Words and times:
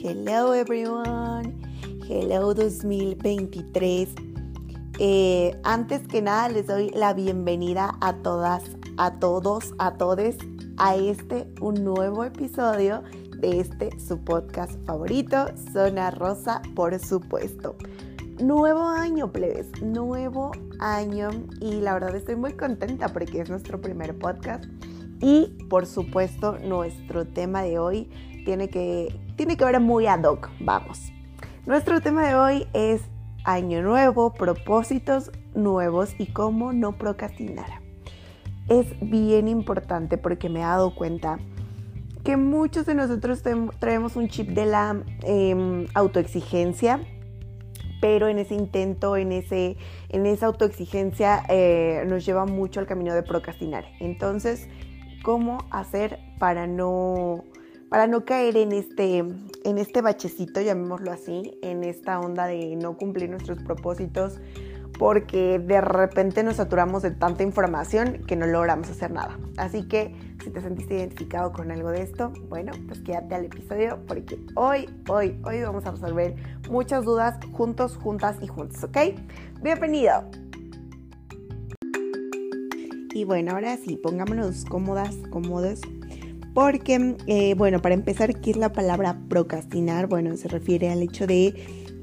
Hello 0.00 0.52
everyone. 0.52 1.58
Hello 2.08 2.54
2023. 2.54 4.14
Eh, 5.00 5.60
antes 5.64 6.06
que 6.06 6.22
nada 6.22 6.48
les 6.48 6.68
doy 6.68 6.90
la 6.90 7.14
bienvenida 7.14 7.96
a 8.00 8.14
todas, 8.18 8.62
a 8.96 9.18
todos, 9.18 9.74
a 9.78 9.96
todes 9.96 10.36
a 10.76 10.94
este 10.94 11.48
un 11.60 11.82
nuevo 11.82 12.22
episodio 12.22 13.02
de 13.38 13.58
este 13.58 13.98
su 13.98 14.22
podcast 14.22 14.72
favorito, 14.86 15.46
Zona 15.72 16.12
Rosa, 16.12 16.62
por 16.76 16.96
supuesto. 17.00 17.74
Nuevo 18.40 18.86
año, 18.86 19.32
plebes, 19.32 19.82
nuevo 19.82 20.52
año 20.78 21.30
y 21.60 21.80
la 21.80 21.94
verdad 21.94 22.14
estoy 22.14 22.36
muy 22.36 22.52
contenta 22.52 23.08
porque 23.08 23.40
es 23.40 23.50
nuestro 23.50 23.80
primer 23.80 24.16
podcast 24.16 24.64
y 25.20 25.46
por 25.68 25.86
supuesto 25.86 26.56
nuestro 26.60 27.26
tema 27.26 27.62
de 27.62 27.80
hoy 27.80 28.08
tiene 28.44 28.68
que, 28.68 29.27
tiene 29.38 29.56
que 29.56 29.64
ver 29.64 29.78
muy 29.78 30.08
ad 30.08 30.24
hoc, 30.24 30.50
vamos. 30.58 31.12
Nuestro 31.64 32.00
tema 32.00 32.26
de 32.26 32.34
hoy 32.34 32.66
es 32.72 33.02
año 33.44 33.82
nuevo, 33.82 34.34
propósitos 34.34 35.30
nuevos 35.54 36.12
y 36.18 36.26
cómo 36.26 36.72
no 36.72 36.98
procrastinar. 36.98 37.80
Es 38.68 38.86
bien 39.00 39.46
importante 39.46 40.18
porque 40.18 40.48
me 40.48 40.58
he 40.58 40.62
dado 40.62 40.92
cuenta 40.92 41.38
que 42.24 42.36
muchos 42.36 42.84
de 42.84 42.96
nosotros 42.96 43.40
traemos 43.78 44.16
un 44.16 44.28
chip 44.28 44.48
de 44.48 44.66
la 44.66 45.04
em, 45.22 45.86
autoexigencia 45.94 47.00
pero 48.00 48.28
en 48.28 48.38
ese 48.38 48.54
intento, 48.54 49.16
en, 49.16 49.32
ese, 49.32 49.76
en 50.08 50.26
esa 50.26 50.46
autoexigencia 50.46 51.42
eh, 51.48 52.04
nos 52.06 52.24
lleva 52.24 52.44
mucho 52.44 52.78
al 52.78 52.86
camino 52.86 53.12
de 53.12 53.24
procrastinar. 53.24 53.86
Entonces, 53.98 54.68
¿cómo 55.24 55.58
hacer 55.72 56.20
para 56.38 56.68
no, 56.68 57.42
para 57.88 58.06
no 58.06 58.24
caer 58.24 58.56
en 58.56 58.72
este, 58.72 59.18
en 59.18 59.78
este 59.78 60.02
bachecito, 60.02 60.60
llamémoslo 60.60 61.10
así, 61.10 61.58
en 61.62 61.84
esta 61.84 62.20
onda 62.20 62.46
de 62.46 62.76
no 62.76 62.96
cumplir 62.96 63.30
nuestros 63.30 63.62
propósitos? 63.62 64.40
porque 64.98 65.60
de 65.60 65.80
repente 65.80 66.42
nos 66.42 66.56
saturamos 66.56 67.02
de 67.02 67.12
tanta 67.12 67.44
información 67.44 68.24
que 68.26 68.34
no 68.36 68.46
logramos 68.46 68.90
hacer 68.90 69.12
nada. 69.12 69.38
Así 69.56 69.86
que 69.86 70.14
si 70.42 70.50
te 70.50 70.60
sentiste 70.60 70.96
identificado 70.96 71.52
con 71.52 71.70
algo 71.70 71.90
de 71.90 72.02
esto, 72.02 72.32
bueno, 72.48 72.72
pues 72.86 73.00
quédate 73.00 73.34
al 73.36 73.44
episodio 73.44 74.00
porque 74.08 74.40
hoy, 74.56 74.90
hoy, 75.08 75.40
hoy 75.44 75.62
vamos 75.62 75.86
a 75.86 75.92
resolver 75.92 76.34
muchas 76.68 77.04
dudas 77.04 77.38
juntos, 77.52 77.96
juntas 77.96 78.38
y 78.42 78.48
juntos, 78.48 78.82
¿ok? 78.82 78.98
Bienvenido. 79.62 80.28
Y 83.14 83.24
bueno, 83.24 83.52
ahora 83.52 83.76
sí, 83.76 83.96
pongámonos 83.96 84.64
cómodas, 84.64 85.16
cómodos. 85.30 85.80
Porque, 86.54 87.16
eh, 87.26 87.54
bueno, 87.54 87.80
para 87.80 87.94
empezar, 87.94 88.40
¿qué 88.40 88.50
es 88.50 88.56
la 88.56 88.72
palabra 88.72 89.18
procrastinar? 89.28 90.08
Bueno, 90.08 90.36
se 90.36 90.48
refiere 90.48 90.90
al 90.90 91.02
hecho 91.02 91.26
de 91.26 91.54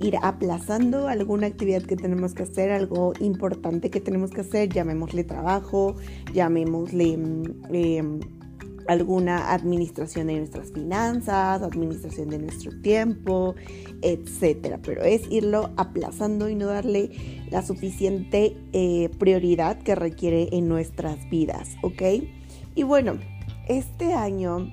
ir 0.02 0.16
aplazando 0.22 1.08
alguna 1.08 1.48
actividad 1.48 1.84
que 1.84 1.96
tenemos 1.96 2.34
que 2.34 2.44
hacer, 2.44 2.72
algo 2.72 3.14
importante 3.20 3.90
que 3.90 4.02
tenemos 4.02 4.32
que 4.32 4.42
hacer, 4.42 4.70
llamémosle 4.70 5.24
trabajo, 5.24 5.96
llamémosle 6.34 7.18
mm, 7.18 7.44
em, 7.74 8.20
alguna 8.88 9.52
administración 9.52 10.28
de 10.28 10.38
nuestras 10.38 10.72
finanzas, 10.72 11.62
administración 11.62 12.30
de 12.30 12.40
nuestro 12.40 12.72
tiempo, 12.82 13.56
etcétera. 14.02 14.80
Pero 14.84 15.04
es 15.04 15.24
irlo 15.32 15.72
aplazando 15.78 16.50
y 16.50 16.56
no 16.56 16.68
darle 16.68 17.46
la 17.50 17.64
suficiente 17.64 18.56
eh, 18.74 19.10
prioridad 19.18 19.82
que 19.82 19.96
requiere 19.96 20.50
en 20.52 20.68
nuestras 20.68 21.30
vidas, 21.30 21.70
¿ok? 21.82 22.02
Y 22.76 22.84
bueno, 22.84 23.18
este 23.68 24.14
año 24.14 24.72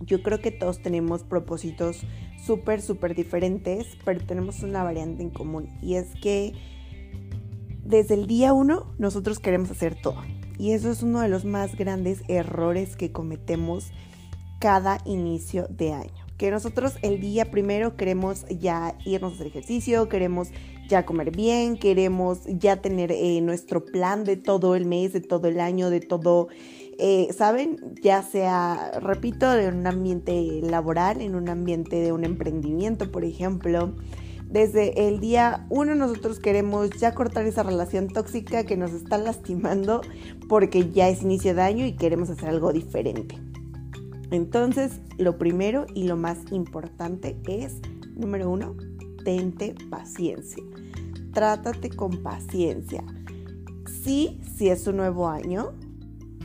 yo 0.00 0.22
creo 0.22 0.40
que 0.40 0.50
todos 0.50 0.80
tenemos 0.80 1.22
propósitos 1.22 2.00
súper, 2.44 2.80
súper 2.80 3.14
diferentes, 3.14 3.86
pero 4.04 4.24
tenemos 4.24 4.62
una 4.62 4.82
variante 4.82 5.22
en 5.22 5.30
común 5.30 5.68
y 5.82 5.94
es 5.94 6.14
que 6.20 6.54
desde 7.84 8.14
el 8.14 8.26
día 8.26 8.52
uno 8.52 8.94
nosotros 8.98 9.38
queremos 9.38 9.70
hacer 9.70 10.00
todo. 10.00 10.22
Y 10.58 10.72
eso 10.72 10.90
es 10.90 11.02
uno 11.02 11.20
de 11.20 11.28
los 11.28 11.44
más 11.44 11.74
grandes 11.74 12.22
errores 12.28 12.96
que 12.96 13.12
cometemos 13.12 13.92
cada 14.60 14.98
inicio 15.06 15.66
de 15.70 15.94
año. 15.94 16.26
Que 16.36 16.50
nosotros 16.50 16.96
el 17.02 17.20
día 17.20 17.50
primero 17.50 17.96
queremos 17.96 18.46
ya 18.48 18.96
irnos 19.04 19.32
a 19.32 19.34
hacer 19.36 19.46
ejercicio, 19.48 20.08
queremos 20.08 20.48
ya 20.88 21.06
comer 21.06 21.34
bien, 21.34 21.78
queremos 21.78 22.40
ya 22.46 22.80
tener 22.82 23.12
eh, 23.12 23.40
nuestro 23.40 23.84
plan 23.84 24.24
de 24.24 24.36
todo 24.36 24.74
el 24.74 24.86
mes, 24.86 25.12
de 25.12 25.20
todo 25.20 25.48
el 25.48 25.60
año, 25.60 25.88
de 25.88 26.00
todo 26.00 26.48
eh, 27.00 27.32
¿saben? 27.32 27.94
Ya 28.02 28.22
sea, 28.22 28.92
repito, 29.00 29.52
en 29.52 29.78
un 29.78 29.86
ambiente 29.86 30.60
laboral, 30.62 31.22
en 31.22 31.34
un 31.34 31.48
ambiente 31.48 31.96
de 31.96 32.12
un 32.12 32.24
emprendimiento, 32.24 33.10
por 33.10 33.24
ejemplo. 33.24 33.94
Desde 34.50 35.08
el 35.08 35.20
día 35.20 35.66
uno 35.70 35.94
nosotros 35.94 36.40
queremos 36.40 36.90
ya 36.98 37.14
cortar 37.14 37.46
esa 37.46 37.62
relación 37.62 38.08
tóxica 38.08 38.64
que 38.64 38.76
nos 38.76 38.92
está 38.92 39.16
lastimando 39.16 40.00
porque 40.48 40.90
ya 40.90 41.08
es 41.08 41.22
inicio 41.22 41.54
de 41.54 41.62
año 41.62 41.86
y 41.86 41.92
queremos 41.92 42.28
hacer 42.30 42.48
algo 42.48 42.72
diferente. 42.72 43.38
Entonces, 44.30 45.00
lo 45.18 45.38
primero 45.38 45.86
y 45.94 46.04
lo 46.04 46.16
más 46.16 46.38
importante 46.50 47.40
es, 47.46 47.76
número 48.14 48.50
uno, 48.50 48.76
tente 49.24 49.74
paciencia. 49.88 50.62
Trátate 51.32 51.90
con 51.90 52.22
paciencia. 52.22 53.04
Sí, 54.02 54.40
si 54.56 54.68
es 54.68 54.86
un 54.86 54.96
nuevo 54.96 55.28
año, 55.28 55.72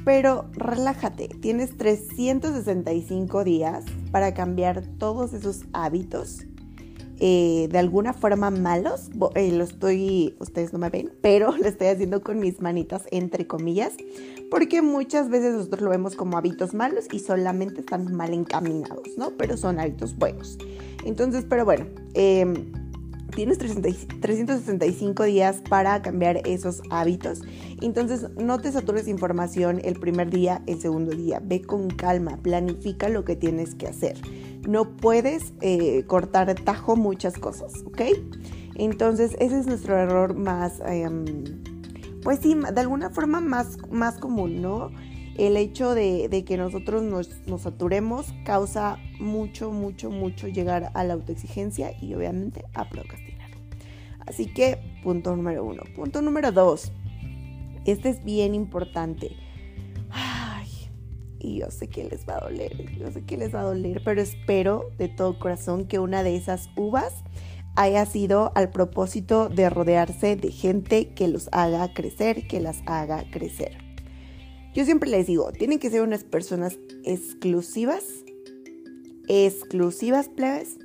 pero 0.05 0.45
relájate, 0.53 1.27
tienes 1.27 1.75
365 1.77 3.43
días 3.43 3.83
para 4.11 4.33
cambiar 4.33 4.83
todos 4.99 5.33
esos 5.33 5.65
hábitos. 5.73 6.45
Eh, 7.19 7.69
de 7.71 7.79
alguna 7.79 8.13
forma 8.13 8.51
malos, 8.51 9.09
eh, 9.35 9.51
lo 9.51 9.63
estoy, 9.63 10.35
ustedes 10.39 10.73
no 10.73 10.79
me 10.79 10.89
ven, 10.89 11.11
pero 11.21 11.51
lo 11.57 11.65
estoy 11.65 11.87
haciendo 11.87 12.21
con 12.21 12.39
mis 12.39 12.61
manitas 12.61 13.03
entre 13.09 13.47
comillas, 13.47 13.93
porque 14.51 14.81
muchas 14.81 15.29
veces 15.29 15.53
nosotros 15.53 15.81
lo 15.81 15.89
vemos 15.89 16.15
como 16.15 16.37
hábitos 16.37 16.73
malos 16.73 17.05
y 17.11 17.19
solamente 17.19 17.81
están 17.81 18.13
mal 18.13 18.33
encaminados, 18.33 19.07
¿no? 19.17 19.31
Pero 19.31 19.57
son 19.57 19.79
hábitos 19.79 20.15
buenos. 20.17 20.57
Entonces, 21.03 21.45
pero 21.49 21.65
bueno, 21.65 21.85
eh, 22.13 22.45
tienes 23.35 23.57
365 23.59 25.23
días 25.23 25.61
para 25.69 26.01
cambiar 26.01 26.41
esos 26.47 26.81
hábitos. 26.89 27.41
Entonces 27.81 28.27
no 28.37 28.59
te 28.59 28.71
satures 28.71 29.05
de 29.05 29.11
información 29.11 29.81
el 29.83 29.99
primer 29.99 30.31
día, 30.31 30.63
el 30.65 30.79
segundo 30.79 31.11
día. 31.11 31.41
Ve 31.43 31.61
con 31.61 31.89
calma, 31.89 32.37
planifica 32.37 33.09
lo 33.09 33.25
que 33.25 33.35
tienes 33.35 33.75
que 33.75 33.87
hacer. 33.87 34.17
No 34.67 34.95
puedes 34.97 35.53
eh, 35.61 36.05
cortar 36.07 36.55
tajo 36.55 36.95
muchas 36.95 37.37
cosas, 37.37 37.73
¿ok? 37.85 38.01
Entonces 38.75 39.35
ese 39.39 39.59
es 39.59 39.67
nuestro 39.67 39.97
error 39.97 40.35
más, 40.35 40.81
em, 40.85 41.25
pues 42.23 42.39
sí, 42.39 42.55
de 42.55 42.81
alguna 42.81 43.09
forma 43.09 43.41
más, 43.41 43.77
más 43.91 44.17
común, 44.17 44.61
¿no? 44.61 44.89
El 45.37 45.57
hecho 45.57 45.93
de, 45.93 46.43
que 46.45 46.57
nosotros 46.57 47.03
nos, 47.03 47.29
saturemos 47.61 48.33
causa 48.45 48.97
mucho, 49.19 49.71
mucho, 49.71 50.09
mucho 50.09 50.47
llegar 50.47 50.91
a 50.93 51.03
la 51.03 51.13
autoexigencia 51.13 51.93
y 52.01 52.13
obviamente 52.13 52.63
a 52.73 52.89
procrastinar. 52.89 53.49
Así 54.25 54.47
que, 54.47 54.79
punto 55.03 55.35
número 55.35 55.63
uno. 55.63 55.83
Punto 55.95 56.21
número 56.21 56.51
dos. 56.51 56.91
Este 57.85 58.09
es 58.09 58.23
bien 58.23 58.55
importante. 58.55 59.35
Ay, 60.09 60.67
y 61.39 61.59
yo 61.59 61.69
sé 61.69 61.87
que 61.87 62.05
les 62.05 62.27
va 62.27 62.37
a 62.37 62.39
doler, 62.39 62.97
yo 62.97 63.11
sé 63.11 63.23
que 63.23 63.37
les 63.37 63.53
va 63.53 63.59
a 63.61 63.65
doler, 63.65 64.01
pero 64.03 64.21
espero 64.21 64.89
de 64.97 65.09
todo 65.09 65.37
corazón 65.37 65.85
que 65.85 65.99
una 65.99 66.23
de 66.23 66.35
esas 66.35 66.69
uvas 66.75 67.13
haya 67.75 68.05
sido 68.05 68.51
al 68.55 68.69
propósito 68.69 69.49
de 69.49 69.69
rodearse 69.69 70.35
de 70.37 70.51
gente 70.51 71.09
que 71.09 71.27
los 71.27 71.49
haga 71.51 71.93
crecer, 71.93 72.47
que 72.47 72.61
las 72.61 72.81
haga 72.85 73.25
crecer. 73.29 73.84
Yo 74.75 74.83
siempre 74.83 75.09
les 75.09 75.25
digo, 75.25 75.53
tienen 75.53 75.79
que 75.79 75.89
ser 75.89 76.01
unas 76.01 76.25
personas 76.25 76.77
exclusivas, 77.05 78.03
exclusivas, 79.29 80.27
plebes, 80.27 80.77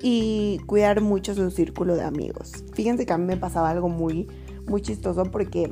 y 0.00 0.60
cuidar 0.66 1.00
mucho 1.00 1.34
su 1.34 1.50
círculo 1.50 1.96
de 1.96 2.02
amigos. 2.02 2.52
Fíjense 2.74 3.04
que 3.06 3.12
a 3.12 3.18
mí 3.18 3.24
me 3.24 3.36
pasaba 3.36 3.70
algo 3.70 3.88
muy, 3.88 4.28
muy 4.68 4.80
chistoso 4.82 5.24
porque 5.24 5.68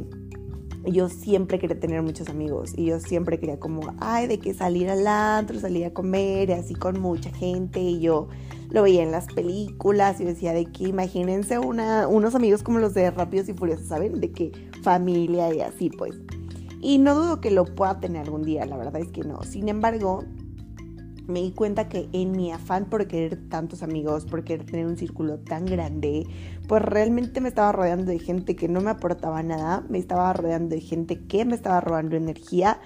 yo 0.84 1.08
siempre 1.08 1.60
quería 1.60 1.78
tener 1.78 2.02
muchos 2.02 2.28
amigos 2.28 2.72
y 2.76 2.86
yo 2.86 2.98
siempre 2.98 3.38
quería 3.38 3.60
como, 3.60 3.94
ay, 4.00 4.26
de 4.26 4.40
que 4.40 4.52
salir 4.52 4.90
al 4.90 5.06
antro, 5.06 5.60
salir 5.60 5.84
a 5.84 5.94
comer, 5.94 6.50
y 6.50 6.54
así 6.54 6.74
con 6.74 7.00
mucha 7.00 7.30
gente 7.30 7.78
y 7.80 8.00
yo 8.00 8.26
lo 8.70 8.82
veía 8.82 9.04
en 9.04 9.12
las 9.12 9.26
películas 9.26 10.20
y 10.20 10.24
decía 10.24 10.52
de 10.52 10.66
que 10.66 10.88
imagínense 10.88 11.60
unos 11.60 12.34
amigos 12.34 12.64
como 12.64 12.80
los 12.80 12.92
de 12.94 13.08
Rápidos 13.12 13.48
y 13.48 13.52
Furiosos, 13.52 13.86
¿saben? 13.86 14.20
De 14.20 14.32
que 14.32 14.50
familia 14.82 15.54
y 15.54 15.60
así 15.60 15.90
pues. 15.90 16.16
Y 16.80 16.98
no 16.98 17.14
dudo 17.14 17.40
que 17.40 17.50
lo 17.50 17.64
pueda 17.64 18.00
tener 18.00 18.22
algún 18.22 18.42
día, 18.42 18.66
la 18.66 18.76
verdad 18.76 19.00
es 19.00 19.08
que 19.08 19.22
no. 19.22 19.42
Sin 19.42 19.68
embargo, 19.68 20.24
me 21.26 21.42
di 21.42 21.52
cuenta 21.52 21.88
que 21.88 22.08
en 22.12 22.32
mi 22.32 22.52
afán 22.52 22.86
por 22.86 23.06
querer 23.06 23.48
tantos 23.48 23.82
amigos, 23.82 24.26
por 24.26 24.44
querer 24.44 24.66
tener 24.66 24.86
un 24.86 24.96
círculo 24.96 25.38
tan 25.38 25.66
grande, 25.66 26.26
pues 26.68 26.82
realmente 26.82 27.40
me 27.40 27.48
estaba 27.48 27.72
rodeando 27.72 28.12
de 28.12 28.18
gente 28.18 28.54
que 28.54 28.68
no 28.68 28.80
me 28.80 28.90
aportaba 28.90 29.42
nada, 29.42 29.84
me 29.88 29.98
estaba 29.98 30.32
rodeando 30.32 30.74
de 30.74 30.80
gente 30.80 31.20
que 31.26 31.44
me 31.44 31.54
estaba 31.54 31.80
robando 31.80 32.16
energía 32.16 32.80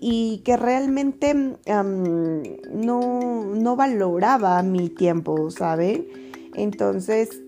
y 0.00 0.38
que 0.38 0.56
realmente 0.56 1.34
no, 1.34 3.54
no 3.54 3.76
valoraba 3.76 4.62
mi 4.62 4.88
tiempo, 4.88 5.50
¿saben? 5.50 6.06
Entonces, 6.54 7.42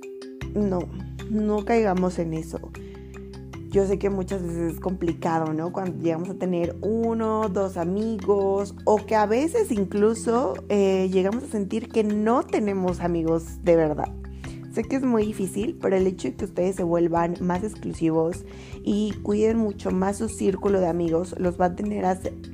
no, 0.54 0.80
no 1.30 1.64
caigamos 1.64 2.18
en 2.18 2.34
eso. 2.34 2.60
Yo 3.74 3.84
sé 3.88 3.98
que 3.98 4.08
muchas 4.08 4.40
veces 4.40 4.74
es 4.74 4.78
complicado, 4.78 5.52
¿no? 5.52 5.72
Cuando 5.72 6.00
llegamos 6.00 6.30
a 6.30 6.34
tener 6.34 6.76
uno, 6.80 7.48
dos 7.48 7.76
amigos 7.76 8.72
o 8.84 9.04
que 9.04 9.16
a 9.16 9.26
veces 9.26 9.72
incluso 9.72 10.54
eh, 10.68 11.10
llegamos 11.12 11.42
a 11.42 11.48
sentir 11.48 11.88
que 11.88 12.04
no 12.04 12.44
tenemos 12.44 13.00
amigos 13.00 13.64
de 13.64 13.74
verdad. 13.74 14.12
Sé 14.72 14.84
que 14.84 14.94
es 14.94 15.02
muy 15.02 15.26
difícil, 15.26 15.76
pero 15.82 15.96
el 15.96 16.06
hecho 16.06 16.28
de 16.28 16.36
que 16.36 16.44
ustedes 16.44 16.76
se 16.76 16.84
vuelvan 16.84 17.34
más 17.40 17.64
exclusivos 17.64 18.44
y 18.84 19.10
cuiden 19.24 19.58
mucho 19.58 19.90
más 19.90 20.18
su 20.18 20.28
círculo 20.28 20.78
de 20.78 20.86
amigos 20.86 21.34
los 21.40 21.60
va 21.60 21.64
a 21.64 21.74
tener 21.74 22.04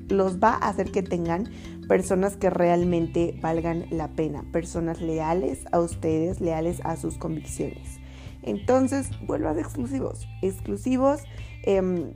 los 0.09 0.39
va 0.39 0.55
a 0.55 0.71
hacer 0.71 0.91
que 0.91 1.03
tengan 1.03 1.51
personas 1.87 2.39
que 2.39 2.49
realmente 2.49 3.39
valgan 3.43 3.85
la 3.91 4.09
pena, 4.09 4.43
personas 4.53 5.03
leales 5.03 5.67
a 5.71 5.81
ustedes, 5.81 6.41
leales 6.41 6.81
a 6.83 6.97
sus 6.97 7.19
convicciones. 7.19 8.00
Entonces, 8.43 9.11
vuelvan 9.27 9.59
exclusivos. 9.59 10.27
Exclusivos. 10.43 11.23
Eh, 11.65 12.13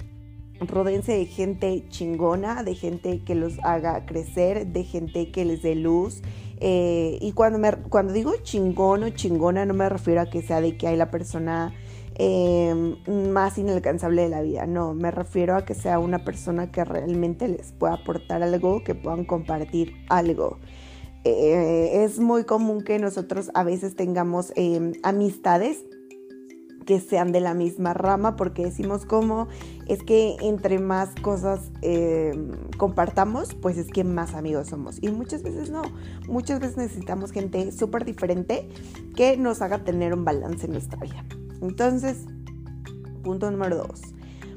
de 0.61 1.27
gente 1.27 1.85
chingona, 1.89 2.63
de 2.63 2.75
gente 2.75 3.21
que 3.25 3.35
los 3.35 3.59
haga 3.63 4.07
crecer, 4.07 4.67
de 4.69 4.85
gente 4.85 5.31
que 5.31 5.45
les 5.45 5.63
dé 5.63 5.75
luz. 5.75 6.23
Eh, 6.61 7.19
y 7.21 7.33
cuando, 7.33 7.59
me, 7.59 7.73
cuando 7.73 8.13
digo 8.13 8.33
chingón 8.43 9.03
o 9.03 9.11
chingona, 9.11 9.67
no 9.67 9.75
me 9.75 9.89
refiero 9.89 10.21
a 10.21 10.27
que 10.27 10.43
sea 10.43 10.61
de 10.61 10.77
que 10.77 10.87
hay 10.87 10.97
la 10.97 11.11
persona 11.11 11.75
em, 12.15 12.97
más 13.33 13.59
inalcanzable 13.59 14.23
de 14.23 14.29
la 14.29 14.43
vida. 14.43 14.67
No, 14.67 14.95
me 14.95 15.11
refiero 15.11 15.57
a 15.57 15.65
que 15.65 15.75
sea 15.75 15.99
una 15.99 16.25
persona 16.25 16.71
que 16.71 16.85
realmente 16.85 17.49
les 17.49 17.73
pueda 17.73 17.95
aportar 17.95 18.43
algo, 18.43 18.83
que 18.85 18.95
puedan 18.95 19.25
compartir 19.25 19.93
algo. 20.09 20.59
Eh, 21.25 22.05
es 22.05 22.21
muy 22.21 22.45
común 22.45 22.83
que 22.83 22.99
nosotros 22.99 23.51
a 23.55 23.65
veces 23.65 23.97
tengamos 23.97 24.53
em, 24.57 24.93
amistades 25.03 25.85
que 26.85 27.01
sean 27.01 27.33
de 27.33 27.41
la 27.41 27.55
misma 27.55 27.95
rama, 27.95 28.37
porque 28.37 28.65
decimos 28.65 29.07
como 29.07 29.49
es 29.87 30.03
que 30.03 30.37
entre 30.41 30.79
más 30.79 31.11
cosas 31.23 31.71
em, 31.83 32.53
compartamos, 32.77 33.55
pues 33.55 33.77
es 33.79 33.89
que 33.89 34.05
más 34.05 34.35
amigos 34.35 34.69
somos. 34.69 35.03
Y 35.03 35.09
muchas 35.11 35.43
veces 35.43 35.71
no, 35.71 35.83
muchas 36.29 36.61
veces 36.61 36.77
necesitamos 36.77 37.33
gente 37.33 37.73
súper 37.73 38.05
diferente 38.05 38.69
que 39.17 39.37
nos 39.37 39.63
haga 39.63 39.85
tener 39.85 40.15
un 40.15 40.25
balance 40.25 40.67
en 40.67 40.73
nuestra 40.73 40.99
vida. 40.99 41.25
Entonces, 41.61 42.25
punto 43.23 43.51
número 43.51 43.77
dos. 43.79 44.01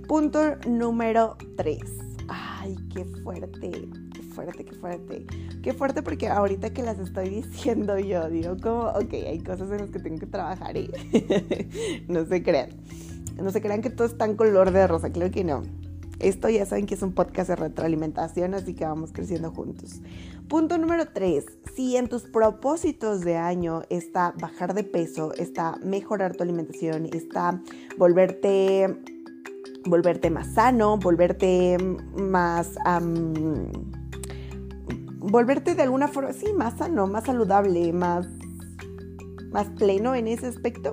Punto 0.07 0.55
número 0.67 1.37
tres. 1.55 1.83
Ay, 2.27 2.75
qué 2.93 3.05
fuerte 3.23 3.89
fuerte, 4.37 4.65
qué 4.65 4.75
fuerte. 4.75 5.25
Qué 5.63 5.73
fuerte 5.73 6.03
porque 6.03 6.27
ahorita 6.27 6.71
que 6.71 6.83
las 6.83 6.99
estoy 6.99 7.29
diciendo 7.41 7.97
yo, 7.97 8.29
digo 8.29 8.55
como, 8.61 8.89
ok, 8.89 9.13
hay 9.13 9.39
cosas 9.39 9.71
en 9.71 9.77
las 9.79 9.89
que 9.89 9.99
tengo 9.99 10.19
que 10.19 10.27
trabajar 10.27 10.77
y 10.77 10.91
no 12.07 12.25
se 12.25 12.43
crean. 12.43 12.69
No 13.41 13.51
se 13.51 13.61
crean 13.61 13.81
que 13.81 13.89
todo 13.89 14.07
es 14.07 14.17
tan 14.17 14.35
color 14.35 14.71
de 14.71 14.87
rosa, 14.87 15.11
creo 15.11 15.31
que 15.31 15.43
no. 15.43 15.63
Esto 16.19 16.49
ya 16.49 16.65
saben 16.65 16.87
que 16.87 16.95
es 16.95 17.03
un 17.03 17.13
podcast 17.13 17.49
de 17.49 17.55
retroalimentación, 17.55 18.55
así 18.55 18.73
que 18.73 18.85
vamos 18.85 19.11
creciendo 19.11 19.51
juntos. 19.51 20.01
Punto 20.47 20.77
número 20.79 21.05
3. 21.13 21.45
Si 21.75 21.95
en 21.95 22.07
tus 22.07 22.23
propósitos 22.23 23.21
de 23.21 23.37
año 23.37 23.83
está 23.89 24.33
bajar 24.39 24.73
de 24.73 24.83
peso, 24.83 25.33
está 25.33 25.77
mejorar 25.83 26.35
tu 26.35 26.41
alimentación, 26.41 27.05
está 27.13 27.61
volverte, 27.99 28.97
volverte 29.85 30.31
más 30.31 30.53
sano, 30.53 30.97
volverte 30.97 31.77
más 32.15 32.71
volverte 35.29 35.75
de 35.75 35.83
alguna 35.83 36.07
forma, 36.07 36.33
sí, 36.33 36.47
más 36.53 36.77
sano, 36.77 37.07
más 37.07 37.25
saludable, 37.25 37.91
más, 37.93 38.27
más 39.51 39.67
pleno 39.69 40.15
en 40.15 40.27
ese 40.27 40.47
aspecto. 40.47 40.91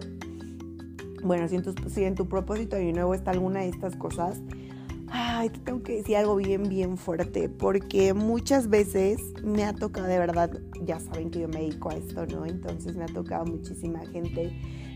Bueno, 1.22 1.48
si 1.48 1.56
en, 1.56 1.62
tu, 1.62 1.74
si 1.88 2.04
en 2.04 2.14
tu 2.14 2.28
propósito 2.28 2.76
de 2.76 2.92
nuevo 2.92 3.14
está 3.14 3.30
alguna 3.30 3.60
de 3.60 3.68
estas 3.68 3.96
cosas, 3.96 4.40
ay, 5.08 5.48
te 5.48 5.58
tengo 5.60 5.82
que 5.82 5.96
decir 5.96 6.16
algo 6.16 6.36
bien, 6.36 6.68
bien 6.68 6.98
fuerte, 6.98 7.48
porque 7.48 8.12
muchas 8.14 8.68
veces 8.68 9.20
me 9.42 9.64
ha 9.64 9.72
tocado, 9.72 10.06
de 10.06 10.18
verdad, 10.18 10.50
ya 10.82 11.00
saben 11.00 11.30
que 11.30 11.40
yo 11.40 11.48
me 11.48 11.60
dedico 11.60 11.90
a 11.90 11.94
esto, 11.94 12.26
¿no? 12.26 12.44
Entonces 12.44 12.96
me 12.96 13.04
ha 13.04 13.08
tocado 13.08 13.46
muchísima 13.46 14.00
gente 14.06 14.52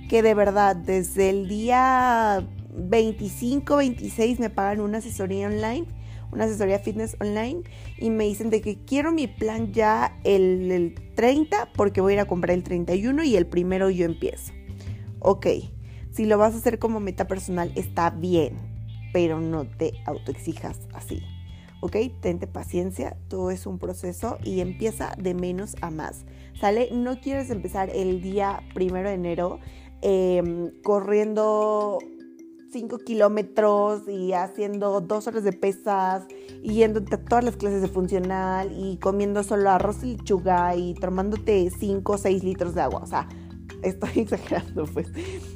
que 0.08 0.22
de 0.22 0.34
verdad 0.34 0.74
desde 0.74 1.30
el 1.30 1.48
día 1.48 2.46
25, 2.74 3.76
26 3.76 4.40
me 4.40 4.50
pagan 4.50 4.80
una 4.80 4.98
asesoría 4.98 5.46
online 5.46 5.86
una 6.32 6.44
asesoría 6.44 6.78
fitness 6.78 7.16
online 7.20 7.62
y 7.98 8.10
me 8.10 8.24
dicen 8.24 8.50
de 8.50 8.60
que 8.60 8.76
quiero 8.84 9.12
mi 9.12 9.26
plan 9.26 9.72
ya 9.72 10.18
el, 10.24 10.94
30 11.14 11.72
porque 11.74 12.00
voy 12.00 12.12
a 12.12 12.14
ir 12.14 12.20
a 12.20 12.26
comprar 12.26 12.56
el 12.56 12.62
31 12.62 13.24
y 13.24 13.36
el 13.36 13.46
primero 13.46 13.90
yo 13.90 14.04
empiezo. 14.04 14.52
Ok, 15.20 15.46
si 16.12 16.26
lo 16.26 16.38
vas 16.38 16.54
a 16.54 16.58
hacer 16.58 16.78
como 16.78 17.00
meta 17.00 17.26
personal 17.26 17.72
está 17.74 18.10
bien, 18.10 18.54
pero 19.12 19.40
no 19.40 19.66
te 19.66 19.92
autoexijas 20.06 20.78
así. 20.94 21.22
¿ok? 21.80 21.96
Tente 22.20 22.46
paciencia, 22.46 23.16
todo 23.28 23.50
es 23.50 23.66
un 23.66 23.78
proceso 23.78 24.38
y 24.44 24.60
empieza 24.60 25.14
de 25.18 25.34
menos 25.34 25.76
a 25.80 25.90
más, 25.90 26.24
¿sale? 26.60 26.88
No 26.92 27.20
quieres 27.20 27.50
empezar 27.50 27.90
el 27.90 28.20
día 28.20 28.62
primero 28.74 29.08
de 29.08 29.14
enero 29.14 29.60
em, 30.02 30.70
corriendo 30.82 31.98
5 32.70 32.98
kilómetros 32.98 34.08
y 34.08 34.32
haciendo 34.32 35.00
dos 35.00 35.26
horas 35.26 35.44
de 35.44 35.52
pesas 35.52 36.26
y 36.62 36.74
yendo 36.74 37.00
a 37.00 37.16
todas 37.16 37.44
las 37.44 37.56
clases 37.56 37.82
de 37.82 37.88
funcional 37.88 38.70
y 38.76 38.98
comiendo 38.98 39.42
solo 39.42 39.70
arroz 39.70 40.02
y 40.02 40.16
lechuga 40.16 40.74
y 40.76 40.94
tomándote 40.94 41.70
5 41.70 42.12
o 42.12 42.18
6 42.18 42.44
litros 42.44 42.74
de 42.74 42.82
agua. 42.82 43.00
O 43.02 43.06
sea, 43.06 43.28
estoy 43.82 44.10
exagerando 44.16 44.84
pues. 44.86 45.08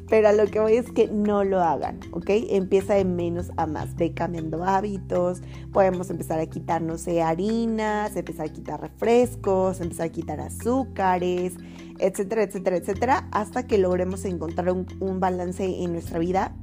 Pero 0.08 0.28
a 0.28 0.32
lo 0.32 0.46
que 0.46 0.60
voy 0.60 0.74
es 0.74 0.90
que 0.90 1.08
no 1.08 1.44
lo 1.44 1.60
hagan, 1.60 2.00
¿ok? 2.12 2.30
Empieza 2.50 2.94
de 2.94 3.04
menos 3.04 3.50
a 3.56 3.66
más. 3.66 3.94
Ve 3.96 4.12
cambiando 4.14 4.64
hábitos. 4.64 5.42
Podemos 5.72 6.10
empezar 6.10 6.40
a 6.40 6.46
quitar, 6.46 6.82
no 6.82 6.96
harinas, 7.22 8.16
empezar 8.16 8.46
a 8.46 8.52
quitar 8.52 8.80
refrescos, 8.80 9.80
empezar 9.80 10.06
a 10.06 10.12
quitar 10.12 10.40
azúcares, 10.40 11.54
etcétera, 11.98 12.42
etcétera, 12.42 12.76
etcétera, 12.76 13.28
hasta 13.32 13.66
que 13.66 13.78
logremos 13.78 14.24
encontrar 14.24 14.72
un, 14.72 14.86
un 15.00 15.20
balance 15.20 15.64
en 15.64 15.92
nuestra 15.92 16.18
vida 16.18 16.54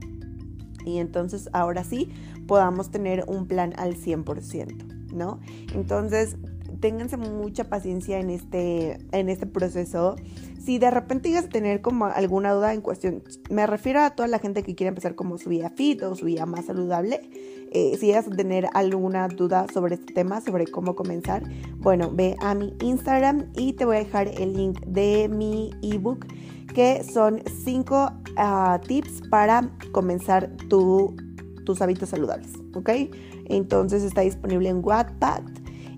y 0.85 0.97
entonces 0.97 1.49
ahora 1.53 1.83
sí 1.83 2.09
podamos 2.47 2.91
tener 2.91 3.25
un 3.27 3.47
plan 3.47 3.73
al 3.77 3.95
100%, 3.95 5.13
¿no? 5.13 5.39
Entonces, 5.73 6.37
ténganse 6.79 7.17
mucha 7.17 7.65
paciencia 7.65 8.19
en 8.19 8.29
este, 8.29 8.98
en 9.12 9.29
este 9.29 9.45
proceso. 9.45 10.15
Si 10.63 10.77
de 10.77 10.91
repente 10.91 11.29
llegas 11.29 11.45
a 11.45 11.50
tener 11.50 11.81
como 11.81 12.05
alguna 12.05 12.51
duda 12.53 12.74
en 12.74 12.81
cuestión, 12.81 13.24
me 13.50 13.65
refiero 13.65 14.01
a 14.01 14.12
toda 14.12 14.27
la 14.27 14.39
gente 14.39 14.63
que 14.63 14.75
quiere 14.75 14.89
empezar 14.89 15.15
como 15.15 15.38
su 15.38 15.50
vida 15.50 15.69
fit 15.69 16.01
o 16.03 16.15
su 16.15 16.25
vida 16.25 16.45
más 16.45 16.65
saludable. 16.65 17.21
Eh, 17.71 17.98
si 18.00 18.07
llegas 18.07 18.27
a 18.27 18.31
tener 18.31 18.67
alguna 18.74 19.27
duda 19.27 19.67
sobre 19.71 19.95
este 19.95 20.13
tema, 20.13 20.41
sobre 20.41 20.65
cómo 20.65 20.95
comenzar, 20.95 21.43
bueno, 21.77 22.12
ve 22.12 22.36
a 22.41 22.55
mi 22.55 22.75
Instagram 22.81 23.51
y 23.55 23.74
te 23.74 23.86
voy 23.86 23.98
a 23.98 24.00
dejar 24.00 24.27
el 24.27 24.53
link 24.53 24.79
de 24.86 25.29
mi 25.29 25.71
ebook 25.81 26.25
que 26.73 27.03
son 27.03 27.41
5 27.63 28.11
ah, 28.38 28.79
tips 28.88 29.21
para 29.29 29.69
comenzar 29.91 30.49
tus 30.67 31.81
hábitos 31.81 32.09
saludables, 32.09 32.53
¿ok? 32.73 32.89
Entonces 33.45 34.03
está 34.03 34.21
disponible 34.21 34.69
en 34.69 34.83
Wattpad. 34.83 35.43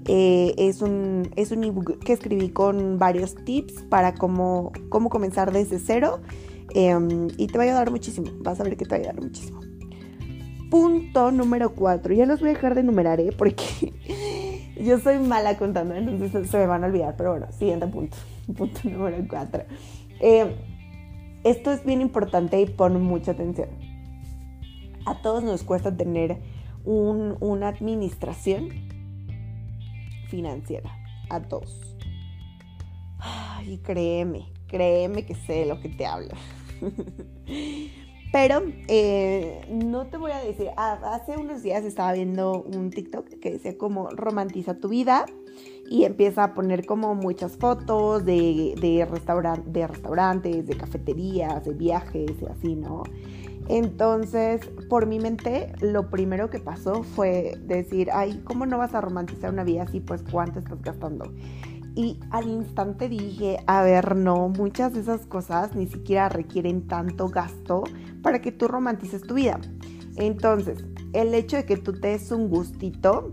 Eh, 0.07 0.55
es 0.57 0.81
un, 0.81 1.29
es 1.35 1.51
un 1.51 1.63
ebook 1.63 1.99
que 1.99 2.13
escribí 2.13 2.49
con 2.49 2.97
varios 2.97 3.35
tips 3.35 3.83
para 3.83 4.15
cómo, 4.15 4.71
cómo 4.89 5.09
comenzar 5.09 5.51
desde 5.51 5.77
cero 5.77 6.21
em, 6.73 7.27
y 7.37 7.45
te 7.45 7.57
va 7.57 7.65
a 7.65 7.67
ayudar 7.67 7.91
muchísimo, 7.91 8.31
vas 8.39 8.59
a 8.59 8.63
ver 8.63 8.77
que 8.77 8.85
te 8.85 8.89
va 8.89 8.95
a 8.95 8.99
ayudar 8.99 9.21
muchísimo. 9.21 9.59
Punto 10.71 11.31
número 11.31 11.75
4, 11.75 12.13
ya 12.15 12.25
los 12.25 12.39
voy 12.39 12.49
a 12.49 12.53
dejar 12.53 12.73
de 12.73 12.81
enumerar 12.81 13.19
¿eh? 13.19 13.29
porque 13.37 13.93
yo 14.83 14.99
soy 14.99 15.19
mala 15.19 15.57
contando, 15.57 15.93
entonces 15.93 16.49
se 16.49 16.57
me 16.57 16.65
van 16.65 16.83
a 16.83 16.87
olvidar, 16.87 17.15
pero 17.15 17.31
bueno, 17.31 17.51
siguiente 17.51 17.85
punto, 17.85 18.17
punto 18.57 18.79
número 18.85 19.17
4. 19.29 19.63
Eh, 20.21 20.55
esto 21.43 21.71
es 21.71 21.83
bien 21.83 22.01
importante 22.01 22.61
y 22.61 22.67
pon 22.67 23.01
mucha 23.01 23.31
atención. 23.31 23.69
A 25.05 25.21
todos 25.21 25.43
nos 25.43 25.63
cuesta 25.63 25.95
tener 25.95 26.37
una 26.85 27.67
administración 27.67 28.69
financiera. 30.29 30.91
A 31.29 31.41
todos. 31.41 31.97
Y 33.65 33.77
créeme, 33.77 34.51
créeme 34.67 35.25
que 35.25 35.35
sé 35.35 35.65
lo 35.65 35.79
que 35.79 35.89
te 35.89 36.05
hablo. 36.05 36.35
Pero 38.31 38.61
eh, 38.87 39.61
no 39.69 40.07
te 40.07 40.17
voy 40.17 40.31
a 40.31 40.39
decir, 40.39 40.69
hace 40.77 41.37
unos 41.37 41.63
días 41.63 41.83
estaba 41.83 42.13
viendo 42.13 42.63
un 42.63 42.89
TikTok 42.89 43.27
que 43.27 43.51
decía 43.51 43.77
como 43.77 44.09
romantiza 44.09 44.75
tu 44.75 44.87
vida 44.87 45.25
y 45.89 46.05
empieza 46.05 46.45
a 46.45 46.53
poner 46.53 46.85
como 46.85 47.13
muchas 47.13 47.57
fotos 47.57 48.23
de, 48.23 48.75
de, 48.79 49.05
de 49.65 49.87
restaurantes, 49.87 50.65
de 50.65 50.77
cafeterías, 50.77 51.65
de 51.65 51.73
viajes 51.73 52.31
y 52.41 52.45
así, 52.45 52.75
¿no? 52.75 53.03
Entonces, 53.67 54.61
por 54.89 55.05
mi 55.05 55.19
mente, 55.19 55.73
lo 55.81 56.09
primero 56.09 56.49
que 56.49 56.59
pasó 56.59 57.03
fue 57.03 57.57
decir, 57.61 58.09
ay, 58.13 58.41
¿cómo 58.45 58.65
no 58.65 58.77
vas 58.77 58.93
a 58.95 59.01
romantizar 59.01 59.51
una 59.51 59.63
vida 59.63 59.83
así? 59.83 59.99
Pues, 59.99 60.23
¿cuánto 60.29 60.59
estás 60.59 60.81
gastando? 60.81 61.31
Y 61.95 62.19
al 62.31 62.47
instante 62.47 63.09
dije, 63.09 63.57
a 63.67 63.83
ver, 63.83 64.15
no, 64.15 64.47
muchas 64.47 64.93
de 64.93 65.01
esas 65.01 65.25
cosas 65.25 65.75
ni 65.75 65.87
siquiera 65.87 66.29
requieren 66.29 66.87
tanto 66.87 67.27
gasto 67.27 67.83
para 68.21 68.41
que 68.41 68.51
tú 68.51 68.67
romantices 68.67 69.21
tu 69.21 69.35
vida. 69.35 69.59
Entonces, 70.17 70.83
el 71.13 71.33
hecho 71.33 71.57
de 71.57 71.65
que 71.65 71.77
tú 71.77 71.93
te 71.93 72.09
des 72.09 72.31
un 72.31 72.49
gustito 72.49 73.31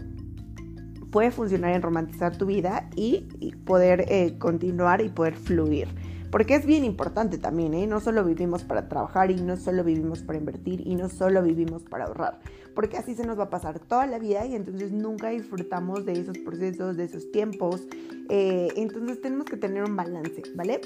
puede 1.10 1.30
funcionar 1.30 1.74
en 1.74 1.82
romantizar 1.82 2.36
tu 2.36 2.46
vida 2.46 2.88
y, 2.94 3.28
poder 3.64 4.04
eh, 4.08 4.36
continuar 4.38 5.00
y 5.00 5.08
poder 5.08 5.34
fluir. 5.34 5.88
Porque 6.30 6.54
es 6.54 6.66
bien 6.66 6.84
importante 6.84 7.38
también, 7.38 7.74
¿eh? 7.74 7.86
No 7.86 8.00
solo 8.00 8.24
vivimos 8.24 8.64
para 8.64 8.88
trabajar 8.88 9.30
y 9.30 9.36
no 9.36 9.56
solo 9.56 9.82
vivimos 9.84 10.22
para 10.22 10.38
invertir 10.38 10.86
y 10.86 10.94
no 10.94 11.08
solo 11.08 11.42
vivimos 11.42 11.82
para 11.84 12.04
ahorrar. 12.04 12.40
Porque 12.74 12.96
así 12.96 13.14
se 13.14 13.26
nos 13.26 13.38
va 13.38 13.44
a 13.44 13.50
pasar 13.50 13.78
toda 13.78 14.06
la 14.06 14.18
vida 14.18 14.44
y 14.46 14.54
entonces 14.54 14.92
nunca 14.92 15.30
disfrutamos 15.30 16.04
de 16.04 16.12
esos 16.12 16.38
procesos, 16.38 16.96
de 16.96 17.04
esos 17.04 17.30
tiempos. 17.32 17.86
Eh, 18.28 18.68
entonces 18.76 19.20
tenemos 19.20 19.46
que 19.46 19.56
tener 19.56 19.84
un 19.84 19.96
balance, 19.96 20.42
¿vale? 20.54 20.80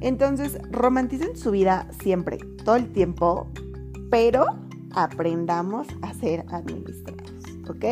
Entonces 0.00 0.58
romanticen 0.70 1.36
su 1.36 1.52
vida 1.52 1.88
siempre, 2.02 2.38
todo 2.64 2.76
el 2.76 2.92
tiempo, 2.92 3.50
pero 4.10 4.46
aprendamos 4.94 5.86
a 6.02 6.12
ser 6.14 6.44
administrados, 6.48 7.32
¿ok? 7.68 7.84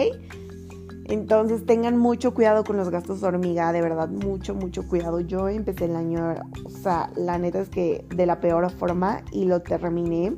Entonces 1.10 1.66
tengan 1.66 1.96
mucho 1.96 2.32
cuidado 2.34 2.62
con 2.62 2.76
los 2.76 2.88
gastos 2.88 3.24
hormiga, 3.24 3.72
de 3.72 3.82
verdad, 3.82 4.08
mucho, 4.08 4.54
mucho 4.54 4.86
cuidado. 4.86 5.18
Yo 5.18 5.48
empecé 5.48 5.86
el 5.86 5.96
año, 5.96 6.36
o 6.64 6.70
sea, 6.70 7.10
la 7.16 7.36
neta 7.36 7.60
es 7.60 7.68
que 7.68 8.04
de 8.14 8.26
la 8.26 8.40
peor 8.40 8.70
forma 8.70 9.22
y 9.32 9.44
lo 9.44 9.60
terminé. 9.60 10.36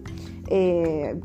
Eh, 0.48 1.20